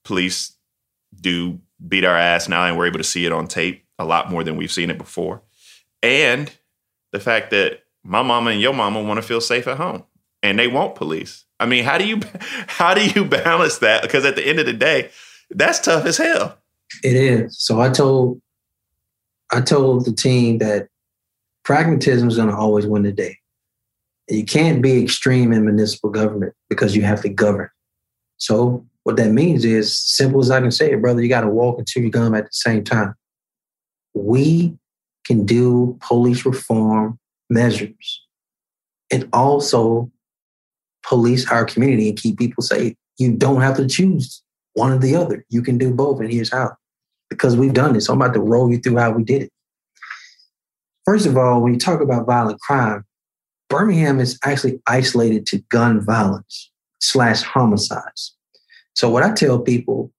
police 0.04 0.54
do 1.18 1.58
beat 1.86 2.04
our 2.04 2.16
ass 2.16 2.48
now 2.48 2.64
and 2.66 2.76
we're 2.76 2.86
able 2.86 2.98
to 2.98 3.04
see 3.04 3.24
it 3.24 3.32
on 3.32 3.48
tape 3.48 3.84
a 3.98 4.04
lot 4.04 4.30
more 4.30 4.44
than 4.44 4.56
we've 4.56 4.70
seen 4.70 4.90
it 4.90 4.98
before? 4.98 5.42
And 6.02 6.52
the 7.12 7.20
fact 7.20 7.50
that 7.50 7.84
my 8.04 8.22
mama 8.22 8.50
and 8.50 8.60
your 8.60 8.74
mama 8.74 9.02
want 9.02 9.18
to 9.18 9.26
feel 9.26 9.40
safe 9.40 9.66
at 9.66 9.78
home 9.78 10.04
and 10.42 10.58
they 10.58 10.68
want 10.68 10.94
police. 10.94 11.44
I 11.58 11.66
mean, 11.66 11.84
how 11.84 11.96
do 11.96 12.06
you 12.06 12.20
how 12.66 12.92
do 12.94 13.06
you 13.06 13.24
balance 13.24 13.78
that? 13.78 14.02
Because 14.02 14.24
at 14.24 14.36
the 14.36 14.46
end 14.46 14.58
of 14.58 14.66
the 14.66 14.72
day, 14.72 15.10
that's 15.50 15.80
tough 15.80 16.04
as 16.04 16.18
hell. 16.18 16.58
It 17.02 17.14
is. 17.14 17.58
So 17.58 17.80
I 17.80 17.90
told 17.90 18.40
I 19.52 19.60
told 19.60 20.06
the 20.06 20.12
team 20.12 20.58
that 20.58 20.88
pragmatism 21.64 22.28
is 22.28 22.36
going 22.36 22.48
to 22.48 22.56
always 22.56 22.86
win 22.86 23.02
the 23.02 23.12
day. 23.12 23.36
You 24.28 24.44
can't 24.44 24.80
be 24.80 25.02
extreme 25.02 25.52
in 25.52 25.64
municipal 25.64 26.10
government 26.10 26.54
because 26.70 26.96
you 26.96 27.02
have 27.02 27.20
to 27.22 27.28
govern. 27.28 27.68
So 28.38 28.86
what 29.02 29.16
that 29.16 29.32
means 29.32 29.64
is 29.64 29.96
simple 29.96 30.40
as 30.40 30.50
I 30.50 30.60
can 30.60 30.70
say 30.70 30.92
it, 30.92 31.02
brother. 31.02 31.22
You 31.22 31.28
got 31.28 31.42
to 31.42 31.48
walk 31.48 31.78
and 31.78 31.86
chew 31.86 32.00
your 32.00 32.10
gum 32.10 32.34
at 32.34 32.44
the 32.44 32.52
same 32.52 32.82
time. 32.84 33.14
We 34.14 34.76
can 35.24 35.44
do 35.44 35.98
police 36.00 36.44
reform 36.44 37.18
measures 37.50 38.22
and 39.10 39.28
also 39.32 40.10
police 41.06 41.50
our 41.50 41.64
community 41.64 42.08
and 42.08 42.18
keep 42.18 42.38
people 42.38 42.62
safe. 42.62 42.94
You 43.18 43.32
don't 43.32 43.60
have 43.60 43.76
to 43.76 43.86
choose 43.86 44.42
one 44.74 44.92
or 44.92 44.98
the 44.98 45.16
other. 45.16 45.44
You 45.50 45.62
can 45.62 45.78
do 45.78 45.92
both, 45.92 46.20
and 46.20 46.32
here's 46.32 46.50
how. 46.50 46.76
Because 47.32 47.56
we've 47.56 47.72
done 47.72 47.92
this. 47.94 48.06
So 48.06 48.12
I'm 48.12 48.20
about 48.20 48.34
to 48.34 48.40
roll 48.40 48.70
you 48.70 48.78
through 48.78 48.96
how 48.96 49.10
we 49.10 49.24
did 49.24 49.42
it. 49.42 49.52
First 51.04 51.26
of 51.26 51.36
all, 51.36 51.60
when 51.60 51.74
you 51.74 51.80
talk 51.80 52.00
about 52.00 52.26
violent 52.26 52.60
crime, 52.60 53.04
Birmingham 53.68 54.20
is 54.20 54.38
actually 54.44 54.80
isolated 54.86 55.46
to 55.46 55.58
gun 55.70 56.04
violence 56.04 56.70
slash 57.00 57.42
homicides. 57.42 58.36
So 58.94 59.08
what 59.08 59.22
I 59.22 59.32
tell 59.32 59.58
people, 59.58 60.12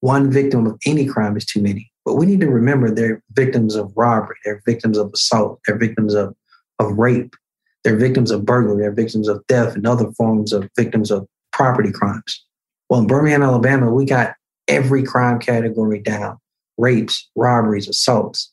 one 0.00 0.30
victim 0.30 0.66
of 0.66 0.78
any 0.86 1.06
crime 1.06 1.36
is 1.36 1.44
too 1.44 1.60
many. 1.60 1.92
But 2.04 2.14
we 2.14 2.26
need 2.26 2.40
to 2.40 2.48
remember 2.48 2.90
they're 2.90 3.22
victims 3.32 3.76
of 3.76 3.92
robbery, 3.94 4.36
they're 4.44 4.62
victims 4.64 4.96
of 4.96 5.12
assault, 5.12 5.60
they're 5.66 5.78
victims 5.78 6.14
of, 6.14 6.34
of 6.78 6.98
rape, 6.98 7.36
they're 7.84 7.98
victims 7.98 8.30
of 8.30 8.44
burglary, 8.44 8.80
they're 8.80 8.92
victims 8.92 9.28
of 9.28 9.44
theft 9.48 9.76
and 9.76 9.86
other 9.86 10.10
forms 10.12 10.52
of 10.52 10.68
victims 10.76 11.10
of 11.10 11.26
property 11.52 11.92
crimes. 11.92 12.44
Well, 12.88 13.00
in 13.00 13.06
Birmingham, 13.06 13.42
Alabama, 13.42 13.92
we 13.92 14.06
got 14.06 14.34
every 14.70 15.02
crime 15.02 15.38
category 15.38 16.00
down 16.00 16.38
rapes, 16.78 17.28
robberies, 17.36 17.88
assaults 17.88 18.52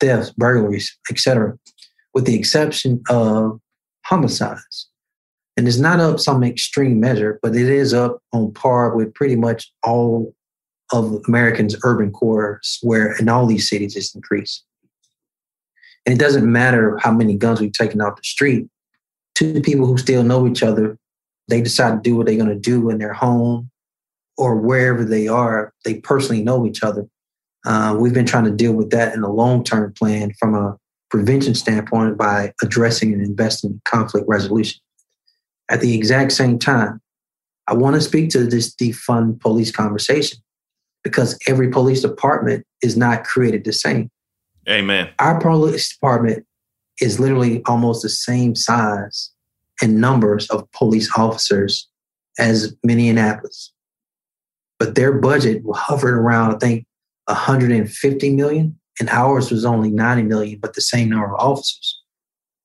thefts, 0.00 0.30
burglaries, 0.30 0.96
etc., 1.10 1.58
with 2.14 2.26
the 2.26 2.34
exception 2.34 3.02
of 3.08 3.60
homicides. 4.04 4.88
And 5.56 5.66
it's 5.66 5.78
not 5.78 6.00
up 6.00 6.20
some 6.20 6.44
extreme 6.44 7.00
measure, 7.00 7.38
but 7.42 7.56
it 7.56 7.68
is 7.68 7.94
up 7.94 8.18
on 8.32 8.52
par 8.52 8.94
with 8.94 9.14
pretty 9.14 9.36
much 9.36 9.72
all 9.82 10.34
of 10.92 11.22
Americans' 11.26 11.76
urban 11.82 12.12
cores, 12.12 12.78
where 12.82 13.16
in 13.16 13.28
all 13.28 13.46
these 13.46 13.68
cities 13.68 13.96
it's 13.96 14.14
increased. 14.14 14.64
And 16.04 16.14
it 16.14 16.20
doesn't 16.20 16.50
matter 16.50 16.98
how 17.00 17.10
many 17.10 17.36
guns 17.36 17.60
we've 17.60 17.72
taken 17.72 18.00
off 18.00 18.16
the 18.16 18.22
street. 18.22 18.68
Two 19.34 19.60
people 19.60 19.86
who 19.86 19.98
still 19.98 20.22
know 20.22 20.46
each 20.46 20.62
other, 20.62 20.98
they 21.48 21.60
decide 21.60 21.90
to 21.90 22.00
do 22.10 22.16
what 22.16 22.26
they're 22.26 22.36
going 22.36 22.48
to 22.48 22.54
do 22.54 22.90
in 22.90 22.98
their 22.98 23.12
home 23.12 23.70
or 24.36 24.56
wherever 24.56 25.04
they 25.04 25.28
are. 25.28 25.72
They 25.84 25.94
personally 25.94 26.42
know 26.42 26.66
each 26.66 26.82
other. 26.82 27.06
Uh, 27.64 27.96
we've 27.98 28.14
been 28.14 28.26
trying 28.26 28.44
to 28.44 28.50
deal 28.50 28.72
with 28.72 28.90
that 28.90 29.14
in 29.14 29.22
a 29.22 29.32
long 29.32 29.64
term 29.64 29.92
plan 29.92 30.32
from 30.38 30.54
a 30.54 30.76
prevention 31.10 31.54
standpoint 31.54 32.16
by 32.16 32.52
addressing 32.62 33.12
and 33.12 33.22
investing 33.22 33.70
in 33.70 33.80
conflict 33.84 34.28
resolution. 34.28 34.80
At 35.68 35.80
the 35.80 35.94
exact 35.94 36.32
same 36.32 36.58
time, 36.58 37.00
I 37.66 37.74
want 37.74 37.96
to 37.96 38.00
speak 38.00 38.30
to 38.30 38.44
this 38.44 38.74
defund 38.74 39.40
police 39.40 39.72
conversation 39.72 40.38
because 41.02 41.38
every 41.48 41.68
police 41.68 42.02
department 42.02 42.64
is 42.82 42.96
not 42.96 43.24
created 43.24 43.64
the 43.64 43.72
same. 43.72 44.10
Amen. 44.68 45.08
Our 45.18 45.40
police 45.40 45.92
department 45.92 46.46
is 47.00 47.20
literally 47.20 47.62
almost 47.66 48.02
the 48.02 48.08
same 48.08 48.54
size 48.54 49.30
and 49.82 50.00
numbers 50.00 50.48
of 50.50 50.70
police 50.72 51.10
officers 51.16 51.88
as 52.38 52.74
Minneapolis. 52.82 53.72
But 54.78 54.94
their 54.94 55.12
budget 55.12 55.62
hovered 55.74 56.14
around, 56.14 56.54
I 56.54 56.58
think, 56.58 56.86
150 57.26 58.30
million, 58.30 58.78
and 59.00 59.08
ours 59.10 59.50
was 59.50 59.64
only 59.64 59.90
90 59.90 60.22
million, 60.22 60.58
but 60.58 60.74
the 60.74 60.80
same 60.80 61.10
number 61.10 61.34
of 61.34 61.40
officers. 61.40 62.00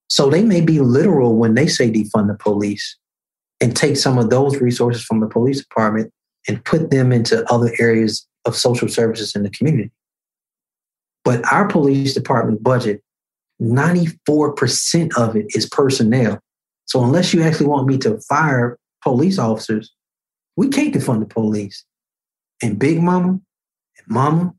So 0.07 0.29
they 0.29 0.43
may 0.43 0.61
be 0.61 0.79
literal 0.79 1.37
when 1.37 1.53
they 1.53 1.67
say 1.67 1.89
defund 1.89 2.27
the 2.27 2.37
police 2.37 2.97
and 3.61 3.75
take 3.75 3.95
some 3.95 4.17
of 4.17 4.29
those 4.29 4.59
resources 4.59 5.03
from 5.03 5.19
the 5.19 5.27
police 5.27 5.59
department 5.59 6.11
and 6.47 6.63
put 6.65 6.91
them 6.91 7.11
into 7.11 7.49
other 7.51 7.71
areas 7.79 8.27
of 8.45 8.55
social 8.55 8.87
services 8.87 9.35
in 9.35 9.43
the 9.43 9.49
community. 9.51 9.91
But 11.23 11.49
our 11.51 11.67
police 11.67 12.13
department 12.13 12.63
budget, 12.63 13.01
94% 13.61 15.17
of 15.17 15.35
it 15.35 15.45
is 15.49 15.69
personnel. 15.69 16.39
So 16.85 17.03
unless 17.03 17.33
you 17.33 17.43
actually 17.43 17.67
want 17.67 17.87
me 17.87 17.97
to 17.99 18.19
fire 18.21 18.77
police 19.03 19.37
officers, 19.37 19.93
we 20.57 20.67
can't 20.67 20.93
defund 20.93 21.19
the 21.19 21.25
police. 21.25 21.85
And 22.61 22.77
Big 22.77 23.01
Mama, 23.01 23.29
and 23.29 24.07
Mama, 24.07 24.53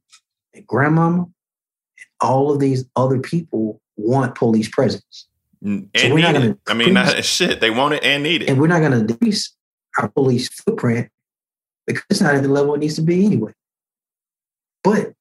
and 0.55 0.67
Grandmama, 0.67 1.23
and 1.23 2.09
all 2.21 2.53
of 2.53 2.61
these 2.61 2.85
other 2.97 3.19
people 3.19 3.81
want 3.97 4.35
police 4.35 4.69
presence. 4.69 5.29
And 5.63 5.89
so 5.97 6.13
we're 6.13 6.21
not 6.21 6.35
gonna 6.35 6.59
I 6.67 6.75
mean, 6.75 6.95
not, 6.95 7.25
shit, 7.25 7.61
they 7.61 7.71
want 7.71 7.95
it 7.95 8.03
and 8.03 8.23
need 8.23 8.43
it. 8.43 8.49
And 8.49 8.61
we're 8.61 8.67
not 8.67 8.81
going 8.81 8.93
to 8.93 9.05
decrease 9.05 9.55
our 9.99 10.09
police 10.09 10.49
footprint 10.49 11.09
because 11.87 12.03
it's 12.11 12.21
not 12.21 12.35
at 12.35 12.43
the 12.43 12.49
level 12.49 12.75
it 12.75 12.79
needs 12.79 12.97
to 12.97 13.03
be 13.03 13.25
anyway. 13.25 13.53
But 14.83 15.13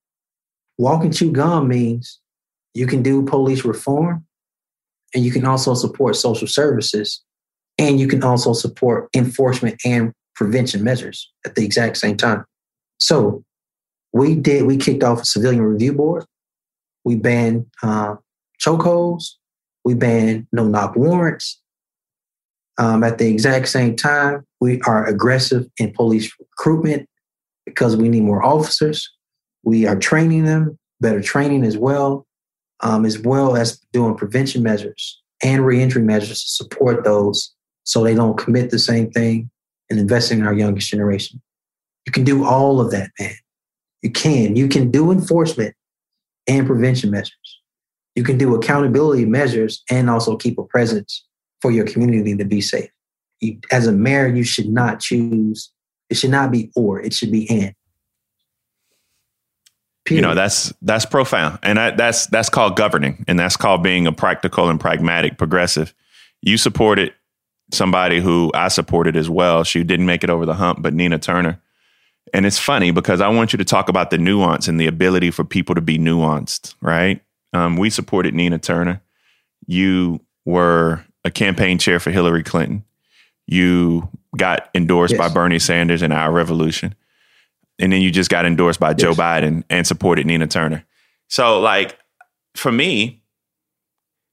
walk 0.78 1.04
and 1.04 1.16
chew 1.16 1.32
gum 1.32 1.68
means 1.68 2.20
you 2.74 2.88
can 2.88 3.04
do 3.04 3.24
police 3.24 3.64
reform 3.64 4.26
and 5.14 5.24
you 5.24 5.32
can 5.32 5.46
also 5.46 5.76
support 5.76 6.16
social 6.16 6.48
services 6.48 7.22
and 7.78 8.00
you 8.00 8.08
can 8.08 8.24
also 8.24 8.54
support 8.54 9.10
enforcement 9.16 9.80
and 9.86 10.14
prevention 10.36 10.84
measures 10.84 11.32
at 11.46 11.56
the 11.56 11.64
exact 11.64 11.98
same 11.98 12.18
time. 12.18 12.46
So 13.02 13.44
we 14.14 14.36
did, 14.36 14.66
we 14.66 14.78
kicked 14.78 15.04
off 15.04 15.22
a 15.22 15.26
civilian 15.26 15.64
review 15.64 15.94
board. 15.94 16.24
We 17.04 17.16
banned 17.16 17.66
uh, 17.82 18.16
chokeholds. 18.64 19.32
We 19.84 19.96
banned 19.96 20.48
no 20.52 20.68
knock 20.68 20.96
warrants. 20.96 21.60
Um, 22.78 23.04
at 23.04 23.18
the 23.18 23.28
exact 23.28 23.68
same 23.68 23.96
time, 23.96 24.46
we 24.60 24.80
are 24.82 25.06
aggressive 25.06 25.68
in 25.78 25.92
police 25.94 26.32
recruitment 26.40 27.10
because 27.66 27.98
we 27.98 28.08
need 28.08 28.24
more 28.24 28.46
officers. 28.46 29.10
We 29.64 29.88
are 29.88 29.98
training 29.98 30.46
them, 30.46 30.78
better 31.00 31.22
training 31.22 31.66
as 31.66 31.78
well, 31.78 32.26
um, 32.82 33.06
as 33.06 33.20
well 33.20 33.56
as 33.56 33.80
doing 33.92 34.16
prevention 34.16 34.62
measures 34.62 35.22
and 35.44 35.66
reentry 35.66 36.04
measures 36.04 36.44
to 36.44 36.50
support 36.50 37.04
those 37.04 37.54
so 37.84 38.04
they 38.04 38.14
don't 38.14 38.38
commit 38.38 38.70
the 38.70 38.80
same 38.80 39.10
thing 39.12 39.50
and 39.90 40.00
investing 40.00 40.40
in 40.40 40.48
our 40.48 40.54
youngest 40.54 40.90
generation. 40.90 41.42
You 42.06 42.12
can 42.12 42.24
do 42.24 42.46
all 42.46 42.80
of 42.82 42.92
that, 42.92 43.12
man. 43.20 43.34
You 44.02 44.12
can. 44.12 44.56
You 44.56 44.68
can 44.68 44.90
do 44.90 45.12
enforcement 45.12 45.76
and 46.48 46.66
prevention 46.66 47.12
measures. 47.12 47.60
You 48.16 48.24
can 48.24 48.38
do 48.38 48.56
accountability 48.56 49.26
measures 49.26 49.84
and 49.90 50.10
also 50.10 50.36
keep 50.36 50.58
a 50.58 50.64
presence 50.64 51.26
for 51.62 51.72
your 51.72 51.86
community 51.86 52.36
to 52.36 52.44
be 52.44 52.60
safe. 52.62 52.90
You, 53.40 53.60
as 53.72 53.88
a 53.88 53.92
mayor, 53.92 54.28
you 54.28 54.44
should 54.44 54.70
not 54.70 55.00
choose. 55.00 55.72
It 56.10 56.16
should 56.16 56.32
not 56.32 56.52
be 56.52 56.72
or. 56.76 57.00
It 57.00 57.14
should 57.14 57.32
be 57.32 57.50
and. 57.50 57.74
Period. 60.04 60.22
You 60.24 60.28
know 60.28 60.34
that's 60.34 60.74
that's 60.82 61.06
profound, 61.06 61.60
and 61.62 61.78
that, 61.78 61.96
that's 61.96 62.26
that's 62.26 62.50
called 62.50 62.76
governing, 62.76 63.24
and 63.28 63.38
that's 63.38 63.56
called 63.56 63.84
being 63.84 64.08
a 64.08 64.12
practical 64.12 64.68
and 64.68 64.80
pragmatic 64.80 65.38
progressive. 65.38 65.94
You 66.42 66.58
supported 66.58 67.14
somebody 67.72 68.20
who 68.20 68.52
I 68.56 68.70
supported 68.70 69.16
as 69.16 69.30
well. 69.30 69.64
She 69.64 69.84
didn't 69.84 70.08
make 70.08 70.24
it 70.24 70.32
over 70.32 70.48
the 70.48 70.56
hump, 70.56 70.82
but 70.82 70.96
Nina 70.96 71.20
Turner. 71.20 71.62
And 72.34 72.46
it's 72.46 72.60
funny 72.60 72.92
because 72.92 73.20
I 73.20 73.28
want 73.28 73.54
you 73.54 73.58
to 73.58 73.66
talk 73.66 73.90
about 73.90 74.10
the 74.10 74.18
nuance 74.18 74.68
and 74.68 74.80
the 74.80 74.88
ability 74.88 75.32
for 75.32 75.44
people 75.44 75.76
to 75.76 75.82
be 75.82 75.98
nuanced, 75.98 76.76
right? 76.82 77.22
Um, 77.54 77.76
we 77.76 77.90
supported 77.90 78.34
Nina 78.34 78.58
Turner. 78.58 79.02
You 79.68 80.22
were 80.46 81.06
a 81.26 81.32
campaign 81.32 81.78
chair 81.78 82.00
for 82.00 82.12
Hillary 82.12 82.44
Clinton. 82.44 82.84
You 83.48 84.10
got 84.38 84.70
endorsed 84.74 85.14
yes. 85.14 85.20
by 85.20 85.34
Bernie 85.34 85.60
Sanders 85.60 86.02
and 86.02 86.14
our 86.14 86.32
revolution. 86.32 86.96
And 87.80 87.92
then 87.92 88.02
you 88.02 88.12
just 88.12 88.30
got 88.30 88.46
endorsed 88.46 88.80
by 88.80 88.92
yes. 88.92 89.02
Joe 89.02 89.14
Biden 89.14 89.64
and 89.70 89.86
supported 89.86 90.26
Nina 90.26 90.48
Turner. 90.48 90.86
So, 91.28 91.60
like, 91.60 91.98
for 92.56 92.72
me, 92.72 93.22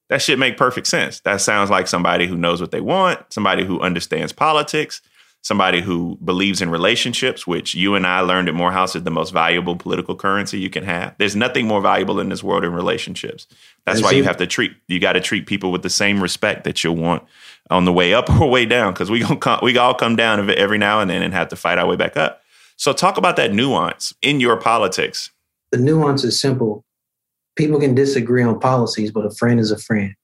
that 0.08 0.22
should 0.22 0.38
make 0.38 0.56
perfect 0.56 0.86
sense. 0.86 1.20
That 1.20 1.40
sounds 1.40 1.70
like 1.70 1.86
somebody 1.86 2.26
who 2.26 2.36
knows 2.36 2.60
what 2.60 2.70
they 2.70 2.80
want, 2.80 3.32
somebody 3.32 3.64
who 3.64 3.80
understands 3.80 4.32
politics, 4.32 5.02
somebody 5.42 5.80
who 5.80 6.18
believes 6.24 6.60
in 6.60 6.70
relationships, 6.70 7.46
which 7.46 7.74
you 7.74 7.94
and 7.94 8.06
I 8.06 8.20
learned 8.20 8.48
at 8.48 8.54
Morehouse 8.54 8.96
is 8.96 9.04
the 9.04 9.10
most 9.10 9.30
valuable 9.30 9.76
political 9.76 10.16
currency 10.16 10.58
you 10.58 10.70
can 10.70 10.84
have. 10.84 11.14
There's 11.18 11.36
nothing 11.36 11.66
more 11.66 11.80
valuable 11.80 12.20
in 12.20 12.28
this 12.28 12.42
world 12.42 12.64
in 12.64 12.72
relationships. 12.72 13.46
That's 13.84 14.02
why 14.02 14.10
you 14.10 14.24
have 14.24 14.36
to 14.38 14.46
treat 14.46 14.72
you 14.88 15.00
got 15.00 15.12
to 15.12 15.20
treat 15.20 15.46
people 15.46 15.72
with 15.72 15.82
the 15.82 15.90
same 15.90 16.22
respect 16.22 16.64
that 16.64 16.82
you'll 16.82 16.96
want 16.96 17.22
on 17.70 17.84
the 17.84 17.92
way 17.92 18.14
up 18.14 18.28
or 18.40 18.50
way 18.50 18.66
down 18.66 18.92
because 18.92 19.10
we 19.10 19.20
gonna 19.20 19.36
come, 19.36 19.60
we 19.62 19.76
all 19.78 19.94
come 19.94 20.16
down 20.16 20.50
every 20.50 20.78
now 20.78 21.00
and 21.00 21.10
then 21.10 21.22
and 21.22 21.32
have 21.32 21.48
to 21.48 21.56
fight 21.56 21.78
our 21.78 21.86
way 21.86 21.96
back 21.96 22.16
up. 22.16 22.42
So 22.76 22.92
talk 22.92 23.16
about 23.16 23.36
that 23.36 23.52
nuance 23.52 24.12
in 24.22 24.40
your 24.40 24.56
politics. 24.56 25.30
The 25.72 25.78
nuance 25.78 26.24
is 26.24 26.40
simple. 26.40 26.84
People 27.56 27.80
can 27.80 27.94
disagree 27.94 28.42
on 28.42 28.60
policies, 28.60 29.10
but 29.10 29.26
a 29.26 29.30
friend 29.30 29.58
is 29.58 29.70
a 29.70 29.78
friend. 29.78 30.14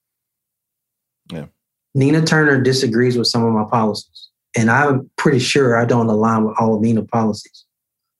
Yeah. 1.33 1.46
Nina 1.94 2.24
Turner 2.24 2.61
disagrees 2.61 3.16
with 3.16 3.27
some 3.27 3.44
of 3.44 3.53
my 3.53 3.64
policies 3.64 4.29
and 4.56 4.70
I'm 4.70 5.10
pretty 5.16 5.40
sure 5.40 5.76
I 5.76 5.84
don't 5.84 6.08
align 6.08 6.44
with 6.44 6.56
all 6.58 6.74
of 6.74 6.80
Nina 6.80 7.04
policies, 7.04 7.64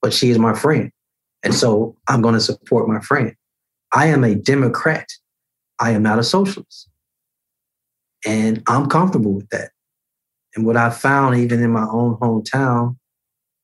but 0.03 0.13
she 0.13 0.31
is 0.31 0.39
my 0.39 0.55
friend. 0.55 0.91
And 1.43 1.55
so 1.55 1.97
I'm 2.09 2.23
going 2.23 2.35
to 2.35 2.41
support 2.41 2.89
my 2.89 3.01
friend. 3.01 3.35
I 3.93 4.07
am 4.07 4.25
a 4.25 4.35
Democrat. 4.35 5.07
I 5.79 5.91
am 5.91 6.03
not 6.03 6.19
a 6.19 6.25
socialist. 6.25 6.89
And 8.27 8.63
I'm 8.67 8.89
comfortable 8.89 9.33
with 9.33 9.49
that. 9.51 9.71
And 10.57 10.67
what 10.67 10.77
I 10.77 10.91
found, 10.91 11.37
even 11.37 11.63
in 11.63 11.71
my 11.71 11.87
own 11.91 12.17
hometown, 12.17 12.97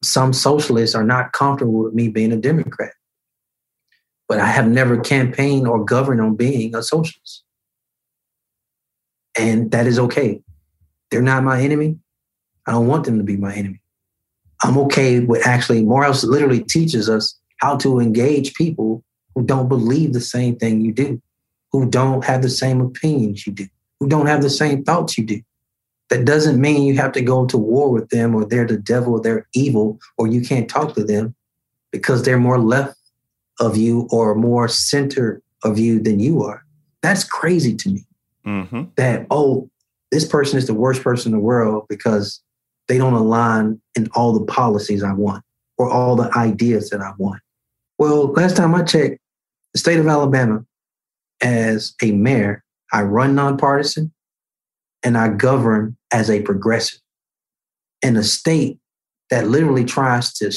some 0.03 0.33
socialists 0.33 0.95
are 0.95 1.05
not 1.05 1.33
comfortable 1.33 1.85
with 1.85 1.95
me 1.95 2.09
being 2.09 2.33
a 2.33 2.37
Democrat. 2.37 2.93
But 4.29 4.39
I 4.39 4.47
have 4.47 4.69
never 4.69 5.01
campaigned 5.01 5.67
or 5.67 5.85
governed 5.85 6.21
on 6.21 6.37
being 6.37 6.75
a 6.75 6.83
socialist. 6.83 7.45
And 9.39 9.71
that 9.71 9.87
is 9.87 9.99
okay. 9.99 10.43
They're 11.11 11.23
not 11.23 11.43
my 11.43 11.61
enemy. 11.61 11.99
I 12.71 12.75
don't 12.75 12.87
want 12.87 13.05
them 13.05 13.19
to 13.19 13.25
be 13.25 13.37
my 13.37 13.53
enemy. 13.53 13.81
I'm 14.63 14.79
okay 14.79 15.19
with 15.19 15.45
actually, 15.45 15.83
Morehouse 15.83 16.23
literally 16.23 16.63
teaches 16.63 17.11
us 17.11 17.37
how 17.57 17.77
to 17.79 17.99
engage 17.99 18.55
people 18.55 19.03
who 19.35 19.45
don't 19.45 19.69
believe 19.69 20.13
the 20.13 20.21
same 20.21 20.55
thing 20.55 20.81
you 20.81 20.93
do, 20.93 21.21
who 21.73 21.91
don't 21.91 22.25
have 22.25 22.43
the 22.43 22.49
same 22.49 22.81
opinions 22.81 23.45
you 23.45 23.53
do, 23.53 23.67
who 23.99 24.09
don't 24.09 24.27
have 24.27 24.41
the 24.41 24.51
same 24.51 24.85
thoughts 24.85 25.19
you 25.19 25.25
do. 25.25 25.43
That 26.11 26.25
doesn't 26.25 26.61
mean 26.61 26.85
you 26.85 26.95
have 26.95 27.11
to 27.13 27.23
go 27.23 27.45
to 27.47 27.59
war 27.59 27.91
with 27.91 28.11
them 28.11 28.37
or 28.37 28.45
they're 28.45 28.69
the 28.69 28.77
devil 28.77 29.15
or 29.15 29.21
they're 29.21 29.49
evil 29.53 29.99
or 30.17 30.29
you 30.29 30.41
can't 30.41 30.71
talk 30.71 30.95
to 30.95 31.03
them 31.03 31.35
because 31.91 32.23
they're 32.23 32.39
more 32.39 32.61
left 32.61 32.97
of 33.59 33.77
you 33.77 34.07
or 34.13 34.37
more 34.37 34.69
center 34.69 35.43
of 35.65 35.77
you 35.77 36.01
than 36.01 36.21
you 36.21 36.45
are. 36.45 36.65
That's 37.03 37.25
crazy 37.25 37.75
to 37.75 37.89
me. 37.91 38.07
Mm-hmm. 38.47 38.83
That, 38.95 39.27
oh, 39.29 39.69
this 40.13 40.25
person 40.25 40.57
is 40.57 40.69
the 40.69 40.75
worst 40.75 41.03
person 41.03 41.33
in 41.33 41.39
the 41.39 41.45
world 41.45 41.87
because 41.89 42.41
they 42.91 42.99
don't 42.99 43.15
align 43.15 43.81
in 43.95 44.09
all 44.17 44.33
the 44.33 44.45
policies 44.45 45.05
I 45.05 45.13
want 45.13 45.45
or 45.79 45.89
all 45.89 46.17
the 46.17 46.37
ideas 46.37 46.91
that 46.91 47.01
I 47.01 47.13
want. 47.19 47.41
Well, 47.99 48.33
last 48.33 48.57
time 48.57 48.75
I 48.75 48.83
checked, 48.83 49.21
the 49.73 49.79
state 49.79 50.01
of 50.01 50.09
Alabama, 50.09 50.65
as 51.41 51.95
a 52.03 52.11
mayor, 52.11 52.65
I 52.93 53.03
run 53.03 53.37
nonpartisan 53.37 54.13
and 55.05 55.17
I 55.17 55.29
govern 55.29 55.97
as 56.13 56.29
a 56.31 56.43
progressive. 56.43 56.99
In 58.03 58.17
a 58.17 58.25
state 58.25 58.81
that 59.31 59.47
literally 59.47 59.85
tries 59.85 60.33
to 60.35 60.53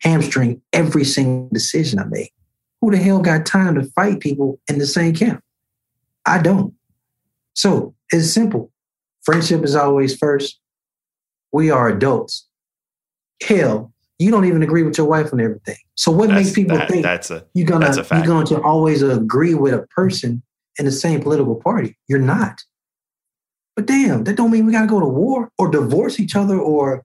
hamstring 0.00 0.60
every 0.72 1.04
single 1.04 1.50
decision 1.52 2.00
I 2.00 2.06
make. 2.06 2.32
Who 2.80 2.90
the 2.90 2.96
hell 2.96 3.20
got 3.20 3.46
time 3.46 3.76
to 3.76 3.84
fight 3.84 4.18
people 4.18 4.58
in 4.68 4.78
the 4.78 4.86
same 4.88 5.14
camp? 5.14 5.40
I 6.26 6.42
don't. 6.42 6.74
So 7.54 7.94
it's 8.10 8.32
simple. 8.32 8.72
Friendship 9.22 9.62
is 9.62 9.76
always 9.76 10.16
first. 10.16 10.58
We 11.52 11.70
are 11.70 11.88
adults. 11.88 12.46
Hell, 13.42 13.92
you 14.18 14.30
don't 14.30 14.44
even 14.44 14.62
agree 14.62 14.82
with 14.82 14.98
your 14.98 15.06
wife 15.06 15.32
on 15.32 15.40
everything. 15.40 15.78
So 15.94 16.12
what 16.12 16.28
that's, 16.28 16.44
makes 16.44 16.54
people 16.54 16.76
that, 16.76 16.88
think 16.88 17.02
that's 17.02 17.30
a, 17.30 17.44
you're 17.54 17.66
gonna 17.66 17.94
you're 17.94 18.22
going 18.26 18.46
to 18.46 18.60
always 18.60 19.02
agree 19.02 19.54
with 19.54 19.72
a 19.72 19.86
person 19.88 20.42
in 20.78 20.84
the 20.84 20.92
same 20.92 21.22
political 21.22 21.56
party? 21.56 21.96
You're 22.06 22.18
not. 22.18 22.60
But 23.76 23.86
damn, 23.86 24.24
that 24.24 24.36
don't 24.36 24.50
mean 24.50 24.66
we 24.66 24.72
gotta 24.72 24.86
go 24.86 25.00
to 25.00 25.06
war 25.06 25.50
or 25.58 25.70
divorce 25.70 26.20
each 26.20 26.36
other 26.36 26.58
or 26.58 27.02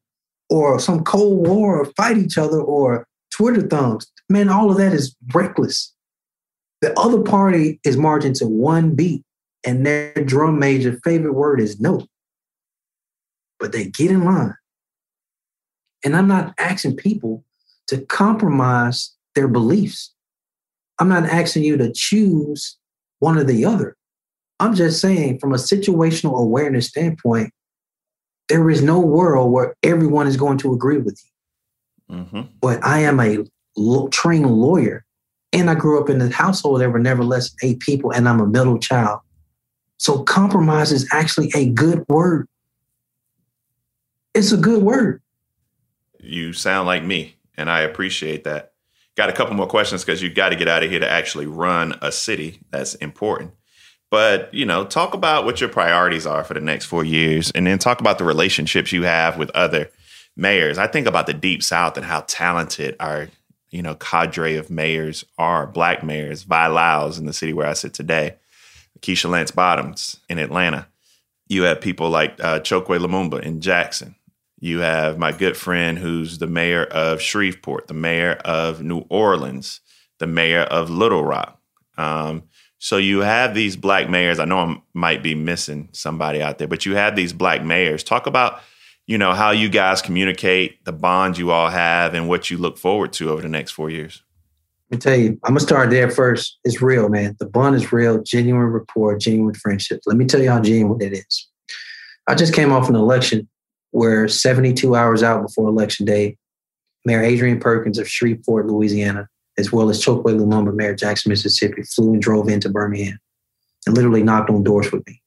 or 0.50 0.80
some 0.80 1.04
cold 1.04 1.48
war 1.48 1.80
or 1.80 1.86
fight 1.98 2.18
each 2.18 2.38
other 2.38 2.60
or 2.60 3.08
Twitter 3.32 3.62
thumbs. 3.62 4.12
Man, 4.30 4.50
all 4.50 4.70
of 4.70 4.78
that 4.78 4.94
is 4.94 5.16
reckless. 5.34 5.94
The 6.82 6.98
other 7.00 7.22
party 7.22 7.80
is 7.84 7.98
marching 7.98 8.34
to 8.36 8.46
one 8.46 8.94
beat, 8.94 9.24
and 9.66 9.86
their 9.86 10.14
drum 10.14 10.60
major 10.60 11.00
favorite 11.04 11.34
word 11.34 11.62
is 11.62 11.80
no 11.80 12.06
but 13.60 13.72
they 13.72 13.86
get 13.86 14.12
in 14.12 14.24
line. 14.24 14.56
And 16.04 16.16
I'm 16.16 16.28
not 16.28 16.54
asking 16.60 16.98
people 16.98 17.44
to 17.88 18.02
compromise 18.02 19.16
their 19.34 19.48
beliefs. 19.48 20.14
I'm 21.00 21.10
not 21.10 21.26
asking 21.26 21.64
you 21.64 21.78
to 21.78 21.92
choose 21.94 22.78
one 23.20 23.38
or 23.38 23.44
the 23.44 23.66
other. 23.66 23.96
I'm 24.60 24.76
just 24.76 25.02
saying, 25.02 25.40
from 25.40 25.54
a 25.54 25.58
situational 25.58 26.40
awareness 26.40 26.88
standpoint, 26.88 27.52
there 28.48 28.70
is 28.70 28.82
no 28.82 29.00
world 29.00 29.52
where 29.52 29.76
everyone 29.84 30.28
is 30.28 30.38
going 30.38 30.58
to 30.60 30.74
agree 30.74 31.00
with 31.00 31.22
you. 32.10 32.16
Mm-hmm. 32.16 32.42
But 32.62 32.84
I 32.84 33.00
am 33.00 33.20
a 33.20 33.40
trained 34.12 34.50
lawyer, 34.50 35.04
and 35.52 35.70
I 35.70 35.76
grew 35.76 36.00
up 36.00 36.10
in 36.10 36.22
a 36.22 36.30
household 36.32 36.80
there 36.80 36.90
were 36.90 37.00
never 37.00 37.24
less 37.24 37.50
than 37.50 37.72
eight 37.72 37.80
people, 37.80 38.12
and 38.12 38.30
I'm 38.30 38.40
a 38.40 38.48
middle 38.48 38.78
child. 38.78 39.20
So 39.98 40.24
compromise 40.24 40.92
is 40.92 41.08
actually 41.12 41.52
a 41.56 41.70
good 41.70 42.06
word. 42.08 42.48
It's 44.36 44.52
a 44.52 44.58
good 44.58 44.84
word. 44.84 45.22
You 46.20 46.52
sound 46.52 46.88
like 46.88 47.04
me, 47.04 47.38
and 47.56 47.70
I 47.70 47.82
appreciate 47.82 48.44
that. 48.44 48.74
Got 49.16 49.30
a 49.30 49.34
couple 49.34 49.56
more 49.56 49.66
questions 49.66 50.04
because 50.04 50.22
you 50.22 50.30
got 50.30 50.50
to 50.50 50.58
get 50.58 50.68
out 50.68 50.84
of 50.84 50.92
here 50.92 51.00
to 51.00 51.10
actually 51.10 51.46
run 51.46 51.98
a 52.02 52.12
city. 52.12 52.60
That's 52.70 52.96
important. 52.96 53.54
But, 54.12 54.54
you 54.54 54.66
know, 54.66 54.84
talk 54.84 55.14
about 55.14 55.46
what 55.46 55.62
your 55.62 55.70
priorities 55.70 56.26
are 56.26 56.44
for 56.44 56.54
the 56.54 56.60
next 56.60 56.86
four 56.86 57.06
years 57.06 57.50
and 57.52 57.66
then 57.66 57.80
talk 57.80 58.02
about 58.02 58.18
the 58.18 58.26
relationships 58.26 58.92
you 58.92 59.04
have 59.04 59.38
with 59.38 59.50
other 59.52 59.90
mayors. 60.36 60.78
I 60.78 60.88
think 60.88 61.08
about 61.08 61.28
the 61.28 61.34
Deep 61.34 61.64
South 61.64 61.96
and 61.96 62.06
how 62.06 62.26
talented 62.28 62.98
our, 63.00 63.30
you 63.70 63.82
know, 63.82 63.96
cadre 63.96 64.58
of 64.58 64.70
mayors 64.70 65.24
are, 65.38 65.66
black 65.66 66.04
mayors, 66.04 66.44
Vi 66.44 66.68
Lyles 66.68 67.18
in 67.18 67.26
the 67.26 67.34
city 67.34 67.54
where 67.54 67.68
I 67.68 67.74
sit 67.74 67.94
today, 67.94 68.36
Keisha 69.00 69.30
Lance 69.30 69.52
Bottoms 69.52 70.18
in 70.30 70.40
Atlanta. 70.40 70.88
You 71.48 71.64
have 71.64 71.80
people 71.80 72.10
like 72.10 72.38
uh, 72.44 72.60
Chokwe 72.60 73.00
Lumumba 73.00 73.42
in 73.42 73.62
Jackson. 73.62 74.16
You 74.66 74.80
have 74.80 75.20
my 75.20 75.32
good 75.32 75.56
friend 75.56 75.96
who's 75.96 76.40
the 76.40 76.48
mayor 76.48 76.86
of 76.86 77.22
Shreveport, 77.22 77.88
the 77.88 77.94
mayor 77.94 78.32
of 78.44 78.82
New 78.82 79.06
Orleans, 79.10 79.80
the 80.18 80.26
mayor 80.26 80.62
of 80.62 80.90
Little 80.90 81.24
Rock. 81.24 81.62
Um, 82.00 82.46
so 82.80 82.98
you 82.98 83.20
have 83.20 83.54
these 83.54 83.78
black 83.78 84.10
mayors. 84.10 84.40
I 84.40 84.46
know 84.46 84.58
I 84.58 84.82
might 84.96 85.22
be 85.22 85.36
missing 85.36 85.90
somebody 85.92 86.42
out 86.42 86.58
there, 86.58 86.68
but 86.68 86.84
you 86.84 86.96
have 86.96 87.16
these 87.16 87.32
black 87.32 87.64
mayors. 87.64 88.04
Talk 88.04 88.26
about, 88.26 88.60
you 89.06 89.20
know, 89.20 89.34
how 89.34 89.52
you 89.52 89.70
guys 89.70 90.02
communicate, 90.02 90.84
the 90.84 90.92
bond 90.92 91.38
you 91.38 91.52
all 91.52 91.70
have, 91.70 92.16
and 92.16 92.28
what 92.28 92.50
you 92.50 92.58
look 92.58 92.80
forward 92.80 93.14
to 93.14 93.30
over 93.30 93.44
the 93.44 93.48
next 93.48 93.70
four 93.70 93.92
years. 93.92 94.24
Let 94.90 94.98
me 94.98 95.00
tell 95.00 95.16
you, 95.16 95.30
I'm 95.44 95.52
gonna 95.52 95.60
start 95.60 95.92
there 95.92 96.10
first. 96.10 96.58
It's 96.64 96.82
real, 96.82 97.08
man. 97.08 97.36
The 97.38 97.46
bond 97.46 97.76
is 97.76 97.94
real, 97.94 98.24
genuine 98.24 98.66
rapport, 98.66 99.16
genuine 99.20 99.54
friendship. 99.54 100.02
Let 100.08 100.18
me 100.18 100.26
tell 100.26 100.42
you 100.42 100.50
how 100.50 100.60
genuine 100.60 101.00
it 101.04 101.14
is. 101.14 101.50
I 102.28 102.34
just 102.34 102.56
came 102.56 102.72
off 102.72 102.90
an 102.90 102.96
election 102.96 103.48
where 103.96 104.28
72 104.28 104.94
hours 104.94 105.24
out 105.24 105.42
before 105.42 105.70
election 105.70 106.06
day, 106.06 106.36
Mayor 107.06 107.22
Adrian 107.22 107.62
Perkins 107.62 107.98
of 107.98 108.10
Shreveport, 108.10 108.66
Louisiana, 108.66 109.30
as 109.58 109.72
well 109.72 109.90
as 109.90 110.04
Chokwe 110.04 110.38
Lumumba, 110.38 110.76
Mayor 110.76 110.94
Jackson, 110.94 111.30
Mississippi, 111.30 111.82
flew 111.84 112.12
and 112.12 112.22
drove 112.22 112.50
into 112.50 112.68
Birmingham 112.68 113.18
and 113.88 113.96
literally 113.96 114.22
knocked 114.22 114.50
on 114.50 114.64
doors 114.64 114.92
with 114.92 115.08
me. 115.08 115.22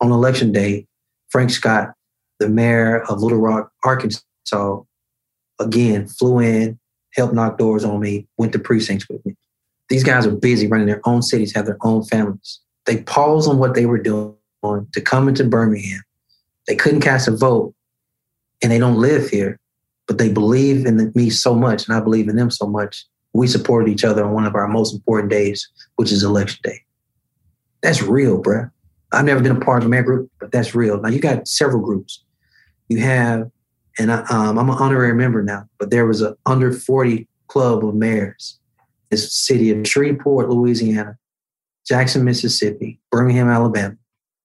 On 0.00 0.10
election 0.10 0.52
day, 0.52 0.86
Frank 1.28 1.50
Scott, 1.50 1.92
the 2.38 2.48
mayor 2.48 3.02
of 3.10 3.20
Little 3.20 3.40
Rock, 3.40 3.70
Arkansas, 3.84 4.80
again 5.60 6.08
flew 6.08 6.38
in, 6.38 6.78
helped 7.12 7.34
knock 7.34 7.58
doors 7.58 7.84
on 7.84 8.00
me, 8.00 8.26
went 8.38 8.54
to 8.54 8.58
precincts 8.58 9.06
with 9.10 9.24
me. 9.26 9.36
These 9.90 10.04
guys 10.04 10.26
are 10.26 10.34
busy 10.34 10.66
running 10.66 10.86
their 10.86 11.06
own 11.06 11.20
cities, 11.20 11.54
have 11.54 11.66
their 11.66 11.78
own 11.82 12.04
families. 12.04 12.60
They 12.86 13.02
paused 13.02 13.50
on 13.50 13.58
what 13.58 13.74
they 13.74 13.84
were 13.84 13.98
doing 13.98 14.34
to 14.64 15.00
come 15.02 15.28
into 15.28 15.44
Birmingham. 15.44 16.00
They 16.66 16.74
couldn't 16.74 17.02
cast 17.02 17.28
a 17.28 17.36
vote 17.36 17.74
and 18.62 18.72
they 18.72 18.78
don't 18.78 18.96
live 18.96 19.28
here, 19.28 19.58
but 20.06 20.18
they 20.18 20.28
believe 20.28 20.86
in 20.86 21.12
me 21.14 21.30
so 21.30 21.54
much, 21.54 21.86
and 21.86 21.96
I 21.96 22.00
believe 22.00 22.28
in 22.28 22.36
them 22.36 22.50
so 22.50 22.66
much. 22.66 23.04
We 23.34 23.46
supported 23.46 23.90
each 23.90 24.04
other 24.04 24.24
on 24.24 24.32
one 24.32 24.46
of 24.46 24.54
our 24.54 24.68
most 24.68 24.94
important 24.94 25.30
days, 25.30 25.68
which 25.96 26.10
is 26.10 26.22
election 26.24 26.60
day. 26.62 26.80
That's 27.82 28.02
real, 28.02 28.42
bruh. 28.42 28.70
I've 29.12 29.24
never 29.24 29.40
been 29.40 29.56
a 29.56 29.60
part 29.60 29.82
of 29.82 29.86
a 29.86 29.88
mayor 29.88 30.02
group, 30.02 30.30
but 30.40 30.52
that's 30.52 30.74
real. 30.74 31.00
Now 31.00 31.08
you 31.08 31.20
got 31.20 31.46
several 31.48 31.82
groups. 31.82 32.24
You 32.88 32.98
have, 33.00 33.50
and 33.98 34.10
I, 34.12 34.22
um, 34.30 34.58
I'm 34.58 34.68
an 34.68 34.76
honorary 34.78 35.14
member 35.14 35.42
now, 35.42 35.68
but 35.78 35.90
there 35.90 36.06
was 36.06 36.20
an 36.20 36.34
under 36.46 36.72
40 36.72 37.28
club 37.46 37.84
of 37.84 37.94
mayors. 37.94 38.58
It's 39.10 39.34
city 39.34 39.70
of 39.70 39.86
Shreveport, 39.86 40.50
Louisiana, 40.50 41.16
Jackson, 41.86 42.24
Mississippi, 42.24 43.00
Birmingham, 43.10 43.48
Alabama, 43.48 43.96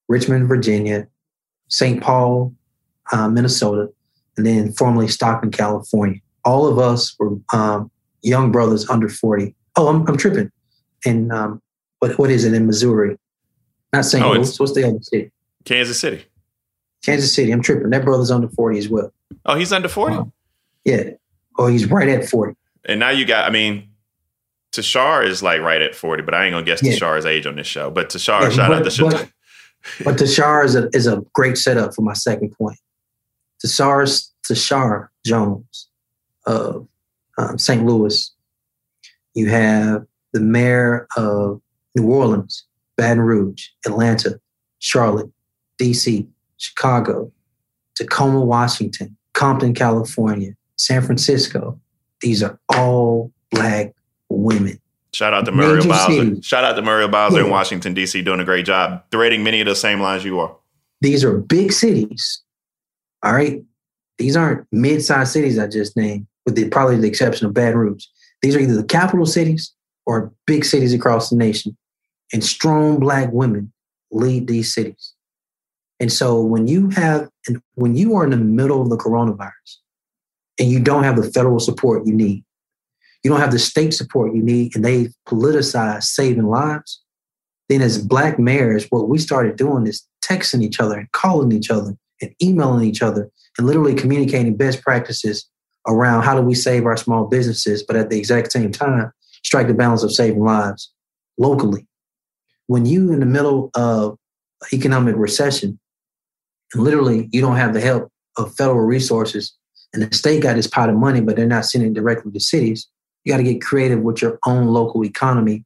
Richmond, 0.07 0.47
Virginia, 0.47 1.07
St. 1.67 2.01
Paul, 2.01 2.53
uh, 3.11 3.27
Minnesota, 3.27 3.89
and 4.37 4.45
then 4.45 4.73
formerly 4.73 5.07
Stockton, 5.07 5.51
California. 5.51 6.19
All 6.45 6.67
of 6.67 6.79
us 6.79 7.15
were 7.19 7.37
um, 7.53 7.91
young 8.21 8.51
brothers 8.51 8.89
under 8.89 9.09
40. 9.09 9.55
Oh, 9.75 9.87
I'm, 9.87 10.07
I'm 10.07 10.17
tripping. 10.17 10.51
And 11.05 11.31
um, 11.31 11.61
what, 11.99 12.17
what 12.17 12.29
is 12.29 12.45
it 12.45 12.53
in 12.53 12.65
Missouri? 12.65 13.17
Not 13.91 14.05
St. 14.05 14.23
Oh, 14.23 14.31
Louis. 14.31 14.59
What's 14.59 14.73
the 14.73 14.87
other 14.87 14.99
city? 15.01 15.31
Kansas 15.65 15.99
City. 15.99 16.25
Kansas 17.05 17.33
City. 17.33 17.51
I'm 17.51 17.61
tripping. 17.61 17.89
That 17.91 18.03
brother's 18.03 18.31
under 18.31 18.47
40 18.49 18.79
as 18.79 18.89
well. 18.89 19.13
Oh, 19.45 19.55
he's 19.55 19.71
under 19.71 19.87
40? 19.87 20.15
Um, 20.15 20.33
yeah. 20.83 21.11
Oh, 21.57 21.67
he's 21.67 21.89
right 21.89 22.09
at 22.09 22.27
40. 22.27 22.55
And 22.85 22.99
now 22.99 23.09
you 23.09 23.25
got, 23.25 23.47
I 23.47 23.51
mean, 23.51 23.89
Tishaura 24.73 25.27
is 25.27 25.43
like 25.43 25.61
right 25.61 25.81
at 25.81 25.95
40, 25.95 26.23
but 26.23 26.33
I 26.33 26.45
ain't 26.45 26.53
gonna 26.53 26.65
guess 26.65 26.81
yeah. 26.81 26.93
Tishaura's 26.93 27.25
age 27.25 27.45
on 27.45 27.55
this 27.55 27.67
show. 27.67 27.91
But 27.91 28.09
Tishaura, 28.09 28.43
yeah, 28.43 28.49
shout 28.49 28.69
but, 28.69 28.77
out 28.79 28.83
to 28.83 28.89
Tishaura. 28.89 29.29
But, 29.99 30.03
but 30.05 30.15
Tishaura 30.15 30.65
is 30.65 30.75
a, 30.75 30.89
is 30.93 31.07
a 31.07 31.23
great 31.33 31.57
setup 31.57 31.93
for 31.93 32.01
my 32.01 32.13
second 32.13 32.51
point. 32.57 32.77
Tishaura, 33.65 34.29
Tishaura 34.47 35.07
Jones 35.25 35.89
of 36.45 36.87
um, 37.37 37.57
St. 37.57 37.85
Louis. 37.85 38.31
You 39.33 39.49
have 39.49 40.05
the 40.33 40.39
mayor 40.39 41.07
of 41.15 41.61
New 41.95 42.11
Orleans, 42.11 42.65
Baton 42.97 43.21
Rouge, 43.21 43.67
Atlanta, 43.85 44.39
Charlotte, 44.79 45.31
DC, 45.79 46.27
Chicago, 46.57 47.31
Tacoma, 47.95 48.41
Washington, 48.41 49.17
Compton, 49.33 49.73
California, 49.73 50.53
San 50.77 51.01
Francisco. 51.01 51.79
These 52.21 52.43
are 52.43 52.59
all 52.69 53.31
black 53.51 53.93
women. 54.29 54.79
Shout 55.13 55.33
out 55.33 55.45
to 55.45 55.51
Muriel 55.51 55.87
Bowser. 55.87 56.41
Shout 56.41 56.63
out 56.63 56.73
to 56.73 56.81
Muriel 56.81 57.07
Bowser 57.07 57.37
yeah. 57.37 57.45
in 57.45 57.51
Washington, 57.51 57.93
D.C., 57.93 58.21
doing 58.23 58.39
a 58.39 58.45
great 58.45 58.65
job, 58.65 59.03
threading 59.11 59.43
many 59.43 59.61
of 59.61 59.67
the 59.67 59.75
same 59.75 59.99
lines 59.99 60.25
you 60.25 60.39
are. 60.39 60.55
These 61.01 61.23
are 61.23 61.37
big 61.37 61.71
cities 61.71 62.41
all 63.23 63.33
right. 63.33 63.61
These 64.17 64.35
aren't 64.35 64.67
mid-sized 64.71 65.31
cities 65.31 65.57
I 65.57 65.67
just 65.67 65.97
named, 65.97 66.27
with 66.45 66.55
the 66.55 66.69
probably 66.69 66.97
the 66.97 67.07
exception 67.07 67.47
of 67.47 67.53
Baton 67.53 67.77
Rouge. 67.77 68.05
These 68.41 68.55
are 68.55 68.59
either 68.59 68.75
the 68.75 68.83
capital 68.83 69.25
cities 69.25 69.73
or 70.05 70.31
big 70.45 70.65
cities 70.65 70.93
across 70.93 71.29
the 71.29 71.37
nation. 71.37 71.77
And 72.31 72.43
strong 72.43 72.99
black 72.99 73.31
women 73.31 73.71
lead 74.11 74.47
these 74.47 74.73
cities. 74.73 75.13
And 75.99 76.11
so 76.11 76.41
when 76.41 76.67
you 76.67 76.89
have 76.89 77.29
when 77.75 77.95
you 77.95 78.15
are 78.15 78.23
in 78.23 78.31
the 78.31 78.37
middle 78.37 78.81
of 78.81 78.89
the 78.89 78.97
coronavirus 78.97 79.77
and 80.59 80.69
you 80.69 80.79
don't 80.79 81.03
have 81.03 81.15
the 81.15 81.31
federal 81.31 81.59
support 81.59 82.05
you 82.05 82.13
need, 82.13 82.43
you 83.23 83.31
don't 83.31 83.39
have 83.39 83.51
the 83.51 83.59
state 83.59 83.93
support 83.93 84.35
you 84.35 84.43
need, 84.43 84.75
and 84.75 84.83
they 84.83 85.09
politicize 85.27 86.03
saving 86.03 86.47
lives, 86.47 87.01
then 87.69 87.81
as 87.81 88.03
black 88.03 88.37
mayors, 88.37 88.85
what 88.89 89.07
we 89.07 89.17
started 89.17 89.55
doing 89.55 89.87
is 89.87 90.05
texting 90.23 90.61
each 90.61 90.79
other 90.79 90.97
and 90.97 91.11
calling 91.13 91.51
each 91.51 91.71
other 91.71 91.95
and 92.23 92.33
emailing 92.41 92.87
each 92.87 93.01
other 93.01 93.29
and 93.57 93.67
literally 93.67 93.93
communicating 93.93 94.55
best 94.55 94.81
practices 94.81 95.47
around 95.87 96.23
how 96.23 96.35
do 96.35 96.41
we 96.41 96.55
save 96.55 96.85
our 96.85 96.97
small 96.97 97.25
businesses, 97.25 97.83
but 97.83 97.95
at 97.95 98.09
the 98.09 98.17
exact 98.17 98.51
same 98.51 98.71
time, 98.71 99.11
strike 99.43 99.67
the 99.67 99.73
balance 99.73 100.03
of 100.03 100.13
saving 100.13 100.43
lives 100.43 100.91
locally. 101.37 101.85
When 102.67 102.85
you 102.85 103.11
in 103.11 103.19
the 103.19 103.25
middle 103.25 103.69
of 103.75 104.17
economic 104.71 105.15
recession, 105.17 105.77
and 106.73 106.83
literally 106.83 107.29
you 107.33 107.41
don't 107.41 107.57
have 107.57 107.73
the 107.73 107.81
help 107.81 108.09
of 108.37 108.55
federal 108.55 108.79
resources, 108.79 109.53
and 109.93 110.01
the 110.01 110.15
state 110.15 110.41
got 110.41 110.55
this 110.55 110.67
pot 110.67 110.89
of 110.89 110.95
money, 110.95 111.21
but 111.21 111.35
they're 111.35 111.45
not 111.45 111.65
sending 111.65 111.91
it 111.91 111.95
directly 111.95 112.31
to 112.31 112.39
cities, 112.39 112.87
you 113.23 113.31
got 113.31 113.37
to 113.37 113.43
get 113.43 113.61
creative 113.61 113.99
with 113.99 114.21
your 114.21 114.39
own 114.45 114.67
local 114.67 115.03
economy 115.03 115.65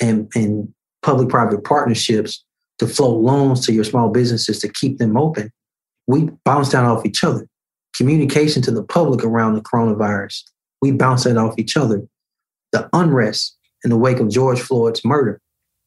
and, 0.00 0.30
and 0.34 0.72
public-private 1.02 1.64
partnerships 1.64 2.44
to 2.78 2.86
flow 2.86 3.16
loans 3.16 3.64
to 3.64 3.72
your 3.72 3.84
small 3.84 4.10
businesses 4.10 4.60
to 4.60 4.68
keep 4.68 4.98
them 4.98 5.16
open 5.16 5.50
we 6.06 6.30
bounce 6.44 6.68
down 6.68 6.84
off 6.84 7.04
each 7.04 7.24
other. 7.24 7.48
Communication 7.94 8.62
to 8.62 8.70
the 8.70 8.82
public 8.82 9.24
around 9.24 9.54
the 9.54 9.62
coronavirus, 9.62 10.42
we 10.82 10.92
bounce 10.92 11.24
that 11.24 11.36
off 11.36 11.58
each 11.58 11.76
other. 11.76 12.02
The 12.72 12.88
unrest 12.92 13.56
in 13.84 13.90
the 13.90 13.96
wake 13.96 14.20
of 14.20 14.28
George 14.28 14.60
Floyd's 14.60 15.04
murder, 15.04 15.40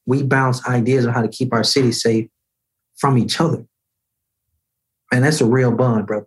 we 0.06 0.24
bounce 0.24 0.66
ideas 0.68 1.06
on 1.06 1.14
how 1.14 1.22
to 1.22 1.28
keep 1.28 1.54
our 1.54 1.64
city 1.64 1.92
safe 1.92 2.28
from 2.98 3.18
each 3.18 3.40
other. 3.40 3.66
And 5.12 5.24
that's 5.24 5.42
a 5.42 5.46
real 5.46 5.72
bond, 5.72 6.08
bro. 6.08 6.26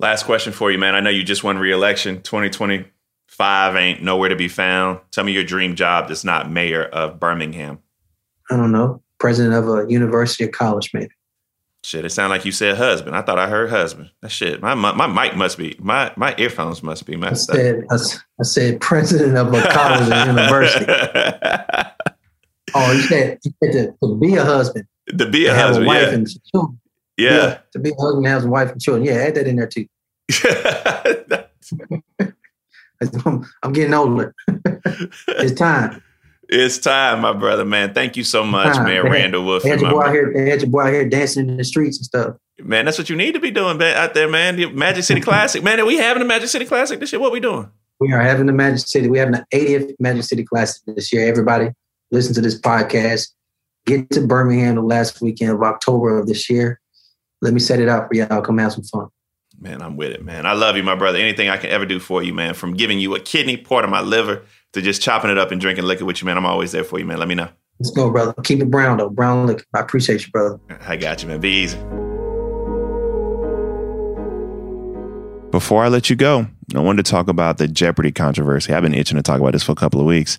Last 0.00 0.24
question 0.24 0.52
for 0.52 0.70
you, 0.70 0.78
man. 0.78 0.94
I 0.94 1.00
know 1.00 1.10
you 1.10 1.22
just 1.22 1.44
won 1.44 1.58
re-election. 1.58 2.22
2025 2.22 3.76
ain't 3.76 4.02
nowhere 4.02 4.28
to 4.28 4.36
be 4.36 4.48
found. 4.48 5.00
Tell 5.10 5.24
me 5.24 5.32
your 5.32 5.44
dream 5.44 5.76
job 5.76 6.08
that's 6.08 6.24
not 6.24 6.50
mayor 6.50 6.84
of 6.84 7.20
Birmingham. 7.20 7.78
I 8.50 8.56
don't 8.56 8.72
know. 8.72 9.02
President 9.18 9.54
of 9.54 9.68
a 9.68 9.90
university 9.90 10.44
or 10.44 10.48
college, 10.48 10.90
maybe. 10.92 11.10
Shit, 11.84 12.06
it 12.06 12.10
sounded 12.10 12.34
like 12.34 12.46
you 12.46 12.52
said 12.52 12.78
husband. 12.78 13.14
I 13.14 13.20
thought 13.20 13.38
I 13.38 13.46
heard 13.46 13.68
husband. 13.68 14.10
That 14.22 14.30
shit. 14.30 14.62
My 14.62 14.74
my, 14.74 14.92
my 14.92 15.06
mic 15.06 15.36
must 15.36 15.58
be 15.58 15.76
my 15.78 16.10
my 16.16 16.34
earphones 16.38 16.82
must 16.82 17.04
be 17.04 17.14
messed 17.14 17.50
I 17.50 17.56
said, 17.56 17.84
I, 17.90 17.96
I, 17.96 18.42
said 18.42 18.80
president 18.80 19.36
of 19.36 19.52
a 19.52 19.60
college 19.68 20.08
or 20.08 20.26
university. 20.26 20.86
oh, 22.74 22.92
you 22.92 23.02
said, 23.02 23.38
you 23.44 23.52
said 23.62 23.72
to, 23.72 23.94
to, 24.02 24.16
be 24.16 24.34
a 24.34 24.42
husband. 24.42 24.86
To 25.18 25.28
be 25.28 25.44
a 25.44 25.50
to 25.50 25.54
have 25.54 25.66
husband, 25.66 25.86
wife 25.86 26.08
yeah. 26.08 26.14
and 26.14 26.26
children. 26.50 26.80
Yeah. 27.18 27.58
To 27.72 27.78
be 27.78 27.90
a 27.90 27.94
husband, 28.00 28.26
have 28.28 28.46
a 28.46 28.48
wife 28.48 28.72
and 28.72 28.80
children. 28.80 29.04
Yeah, 29.04 29.16
add 29.16 29.34
that 29.34 29.46
in 29.46 29.56
there 29.56 29.66
too. 29.66 29.86
I'm 33.62 33.72
getting 33.74 33.92
older. 33.92 34.34
it's 35.28 35.52
time. 35.52 36.02
It's 36.54 36.78
time, 36.78 37.20
my 37.20 37.32
brother, 37.32 37.64
man. 37.64 37.94
Thank 37.94 38.16
you 38.16 38.24
so 38.24 38.44
much, 38.44 38.76
Time. 38.76 38.84
man, 38.84 39.04
Randall 39.04 39.44
Wolf. 39.44 39.62
They 39.62 39.70
had 39.70 39.80
your 39.80 39.90
boy 39.90 40.02
out 40.02 40.12
here. 40.12 40.32
They 40.32 40.48
had 40.48 40.62
your 40.62 40.70
boy 40.70 40.82
out 40.82 40.92
here 40.92 41.08
dancing 41.08 41.48
in 41.48 41.56
the 41.56 41.64
streets 41.64 41.98
and 41.98 42.04
stuff. 42.04 42.36
Man, 42.58 42.84
that's 42.84 42.98
what 42.98 43.10
you 43.10 43.16
need 43.16 43.32
to 43.32 43.40
be 43.40 43.50
doing 43.50 43.78
man, 43.78 43.96
out 43.96 44.14
there, 44.14 44.28
man. 44.28 44.56
The 44.56 44.70
Magic 44.70 45.04
City 45.04 45.20
Classic. 45.20 45.62
Man, 45.62 45.80
are 45.80 45.84
we 45.84 45.96
having 45.96 46.22
a 46.22 46.26
Magic 46.26 46.48
City 46.48 46.64
Classic 46.64 47.00
this 47.00 47.12
year? 47.12 47.20
What 47.20 47.32
we 47.32 47.40
doing? 47.40 47.70
We 48.00 48.12
are 48.12 48.20
having 48.20 48.46
the 48.46 48.52
Magic 48.52 48.86
City. 48.86 49.08
We're 49.08 49.26
having 49.26 49.34
the 49.34 49.46
80th 49.52 49.94
Magic 49.98 50.24
City 50.24 50.44
Classic 50.44 50.82
this 50.86 51.12
year. 51.12 51.28
Everybody, 51.28 51.70
listen 52.10 52.34
to 52.34 52.40
this 52.40 52.58
podcast. 52.60 53.28
Get 53.86 54.08
to 54.10 54.26
Birmingham 54.26 54.76
the 54.76 54.82
last 54.82 55.20
weekend 55.20 55.50
of 55.52 55.62
October 55.62 56.18
of 56.18 56.26
this 56.26 56.48
year. 56.48 56.80
Let 57.42 57.52
me 57.52 57.60
set 57.60 57.80
it 57.80 57.88
out 57.88 58.08
for 58.08 58.14
y'all. 58.14 58.40
Come 58.40 58.58
have 58.58 58.72
some 58.72 58.84
fun. 58.84 59.08
Man, 59.60 59.82
I'm 59.82 59.96
with 59.96 60.12
it, 60.12 60.24
man. 60.24 60.46
I 60.46 60.52
love 60.52 60.76
you, 60.76 60.82
my 60.82 60.94
brother. 60.94 61.18
Anything 61.18 61.48
I 61.48 61.56
can 61.56 61.70
ever 61.70 61.86
do 61.86 62.00
for 62.00 62.22
you, 62.22 62.34
man, 62.34 62.54
from 62.54 62.74
giving 62.74 62.98
you 62.98 63.14
a 63.14 63.20
kidney, 63.20 63.56
part 63.56 63.84
of 63.84 63.90
my 63.90 64.00
liver, 64.00 64.42
to 64.74 64.82
just 64.82 65.02
chopping 65.02 65.30
it 65.30 65.38
up 65.38 65.50
and 65.50 65.60
drinking 65.60 65.84
liquor 65.84 66.04
with 66.04 66.20
you, 66.20 66.26
man. 66.26 66.36
I'm 66.36 66.46
always 66.46 66.72
there 66.72 66.84
for 66.84 66.98
you, 66.98 67.06
man. 67.06 67.18
Let 67.18 67.28
me 67.28 67.34
know. 67.34 67.48
Let's 67.80 67.90
go, 67.90 68.10
brother. 68.10 68.34
Keep 68.44 68.60
it 68.60 68.70
brown 68.70 68.98
though. 68.98 69.08
Brown 69.08 69.46
liquor. 69.46 69.64
I 69.74 69.80
appreciate 69.80 70.24
you, 70.24 70.30
brother. 70.30 70.60
I 70.86 70.96
got 70.96 71.22
you, 71.22 71.28
man. 71.28 71.40
Be 71.40 71.48
easy. 71.48 71.78
Before 75.50 75.84
I 75.84 75.88
let 75.88 76.10
you 76.10 76.16
go, 76.16 76.48
I 76.74 76.80
wanted 76.80 77.04
to 77.04 77.10
talk 77.10 77.28
about 77.28 77.58
the 77.58 77.68
Jeopardy 77.68 78.10
controversy. 78.12 78.72
I've 78.72 78.82
been 78.82 78.94
itching 78.94 79.16
to 79.16 79.22
talk 79.22 79.40
about 79.40 79.52
this 79.52 79.62
for 79.62 79.72
a 79.72 79.76
couple 79.76 80.00
of 80.00 80.06
weeks, 80.06 80.38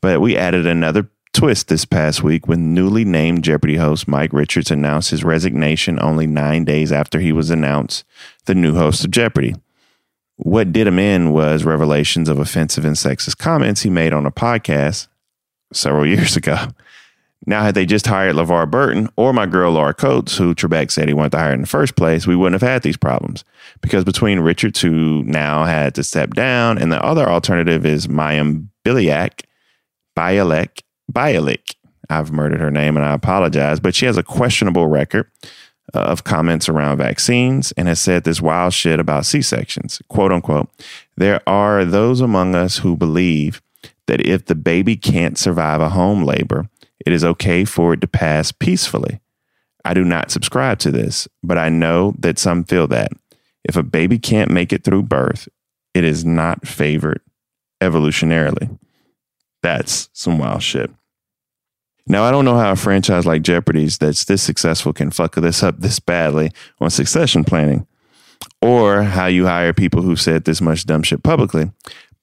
but 0.00 0.20
we 0.20 0.36
added 0.36 0.66
another 0.66 1.08
twist 1.32 1.68
this 1.68 1.84
past 1.84 2.22
week 2.22 2.46
when 2.46 2.74
newly 2.74 3.04
named 3.04 3.42
Jeopardy 3.42 3.76
host 3.76 4.06
Mike 4.06 4.32
Richards 4.32 4.70
announced 4.70 5.10
his 5.10 5.24
resignation 5.24 5.98
only 6.00 6.26
nine 6.26 6.64
days 6.64 6.92
after 6.92 7.18
he 7.18 7.32
was 7.32 7.50
announced 7.50 8.04
the 8.44 8.54
new 8.54 8.74
host 8.74 9.04
of 9.04 9.10
Jeopardy. 9.10 9.54
What 10.44 10.72
did 10.72 10.88
him 10.88 10.98
in 10.98 11.32
was 11.32 11.64
revelations 11.64 12.28
of 12.28 12.40
offensive 12.40 12.84
and 12.84 12.96
sexist 12.96 13.38
comments 13.38 13.82
he 13.82 13.90
made 13.90 14.12
on 14.12 14.26
a 14.26 14.32
podcast 14.32 15.06
several 15.72 16.06
years 16.06 16.36
ago. 16.36 16.68
Now, 17.44 17.62
had 17.62 17.74
they 17.74 17.86
just 17.86 18.06
hired 18.06 18.36
LeVar 18.36 18.70
Burton 18.70 19.08
or 19.16 19.32
my 19.32 19.46
girl 19.46 19.72
Laura 19.72 19.94
Coates, 19.94 20.36
who 20.36 20.54
Trebek 20.54 20.90
said 20.90 21.08
he 21.08 21.14
wanted 21.14 21.32
to 21.32 21.38
hire 21.38 21.52
in 21.52 21.60
the 21.60 21.66
first 21.66 21.96
place, 21.96 22.26
we 22.26 22.36
wouldn't 22.36 22.60
have 22.60 22.68
had 22.68 22.82
these 22.82 22.96
problems. 22.96 23.44
Because 23.80 24.04
between 24.04 24.40
Richards, 24.40 24.80
who 24.80 25.24
now 25.24 25.64
had 25.64 25.94
to 25.96 26.04
step 26.04 26.34
down, 26.34 26.78
and 26.78 26.92
the 26.92 27.02
other 27.02 27.28
alternative 27.28 27.84
is 27.84 28.06
Mayim 28.06 28.68
Biliak, 28.84 29.42
Bialik, 30.16 30.82
Bialik. 31.12 31.74
I've 32.10 32.30
murdered 32.30 32.60
her 32.60 32.70
name 32.70 32.96
and 32.96 33.06
I 33.06 33.12
apologize, 33.12 33.80
but 33.80 33.94
she 33.94 34.06
has 34.06 34.16
a 34.16 34.22
questionable 34.22 34.86
record 34.86 35.30
Uh, 35.94 35.98
of 35.98 36.24
comments 36.24 36.68
around 36.68 36.96
vaccines 36.96 37.72
and 37.72 37.86
has 37.86 38.00
said 38.00 38.22
this 38.24 38.40
wild 38.40 38.72
shit 38.72 39.00
about 39.00 39.26
C 39.26 39.42
sections. 39.42 40.00
Quote 40.08 40.32
unquote. 40.32 40.70
There 41.16 41.42
are 41.46 41.84
those 41.84 42.20
among 42.20 42.54
us 42.54 42.78
who 42.78 42.96
believe 42.96 43.60
that 44.06 44.24
if 44.24 44.46
the 44.46 44.54
baby 44.54 44.96
can't 44.96 45.36
survive 45.36 45.80
a 45.80 45.90
home 45.90 46.22
labor, 46.22 46.70
it 47.04 47.12
is 47.12 47.24
okay 47.24 47.64
for 47.64 47.92
it 47.92 48.00
to 48.00 48.06
pass 48.06 48.52
peacefully. 48.52 49.20
I 49.84 49.92
do 49.92 50.04
not 50.04 50.30
subscribe 50.30 50.78
to 50.78 50.92
this, 50.92 51.28
but 51.42 51.58
I 51.58 51.68
know 51.68 52.14
that 52.20 52.38
some 52.38 52.64
feel 52.64 52.86
that. 52.86 53.10
If 53.64 53.76
a 53.76 53.82
baby 53.82 54.18
can't 54.18 54.50
make 54.50 54.72
it 54.72 54.84
through 54.84 55.02
birth, 55.02 55.48
it 55.94 56.04
is 56.04 56.24
not 56.24 56.66
favored 56.66 57.20
evolutionarily. 57.82 58.78
That's 59.62 60.08
some 60.12 60.38
wild 60.38 60.62
shit. 60.62 60.90
Now, 62.06 62.24
I 62.24 62.30
don't 62.30 62.44
know 62.44 62.56
how 62.56 62.72
a 62.72 62.76
franchise 62.76 63.26
like 63.26 63.42
Jeopardy's 63.42 63.98
that's 63.98 64.24
this 64.24 64.42
successful 64.42 64.92
can 64.92 65.10
fuck 65.10 65.34
this 65.36 65.62
up 65.62 65.78
this 65.78 66.00
badly 66.00 66.50
on 66.80 66.90
succession 66.90 67.44
planning, 67.44 67.86
or 68.60 69.02
how 69.02 69.26
you 69.26 69.46
hire 69.46 69.72
people 69.72 70.02
who 70.02 70.16
said 70.16 70.44
this 70.44 70.60
much 70.60 70.84
dumb 70.84 71.02
shit 71.02 71.22
publicly. 71.22 71.70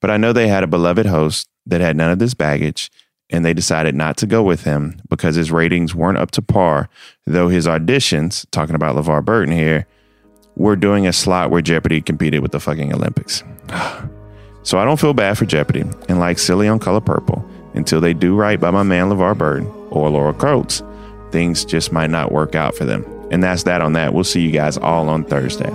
But 0.00 0.10
I 0.10 0.16
know 0.16 0.32
they 0.32 0.48
had 0.48 0.64
a 0.64 0.68
beloved 0.68 1.06
host 1.06 1.48
that 1.66 1.80
had 1.80 1.96
none 1.96 2.10
of 2.10 2.18
this 2.18 2.34
baggage, 2.34 2.90
and 3.30 3.44
they 3.44 3.54
decided 3.54 3.94
not 3.94 4.16
to 4.18 4.26
go 4.26 4.42
with 4.42 4.64
him 4.64 5.00
because 5.08 5.36
his 5.36 5.50
ratings 5.50 5.94
weren't 5.94 6.18
up 6.18 6.30
to 6.32 6.42
par, 6.42 6.88
though 7.26 7.48
his 7.48 7.66
auditions, 7.66 8.46
talking 8.50 8.74
about 8.74 8.96
LeVar 8.96 9.24
Burton 9.24 9.54
here, 9.54 9.86
were 10.56 10.76
doing 10.76 11.06
a 11.06 11.12
slot 11.12 11.50
where 11.50 11.62
Jeopardy 11.62 12.02
competed 12.02 12.40
with 12.40 12.52
the 12.52 12.60
fucking 12.60 12.92
Olympics. 12.92 13.42
So 14.62 14.78
I 14.78 14.84
don't 14.84 15.00
feel 15.00 15.14
bad 15.14 15.38
for 15.38 15.46
Jeopardy 15.46 15.84
and 16.10 16.20
like 16.20 16.38
Celie 16.38 16.68
on 16.68 16.78
Color 16.78 17.00
Purple 17.00 17.42
until 17.74 18.00
they 18.00 18.14
do 18.14 18.34
right 18.34 18.58
by 18.58 18.70
my 18.70 18.82
man 18.82 19.08
LeVar 19.08 19.36
Burton 19.36 19.66
or 19.90 20.10
Laura 20.10 20.34
Coates. 20.34 20.82
Things 21.30 21.64
just 21.64 21.92
might 21.92 22.10
not 22.10 22.32
work 22.32 22.54
out 22.54 22.74
for 22.74 22.84
them. 22.84 23.04
And 23.30 23.42
that's 23.42 23.62
that 23.64 23.80
on 23.80 23.92
that. 23.92 24.12
We'll 24.12 24.24
see 24.24 24.40
you 24.40 24.50
guys 24.50 24.76
all 24.76 25.08
on 25.08 25.24
Thursday. 25.24 25.70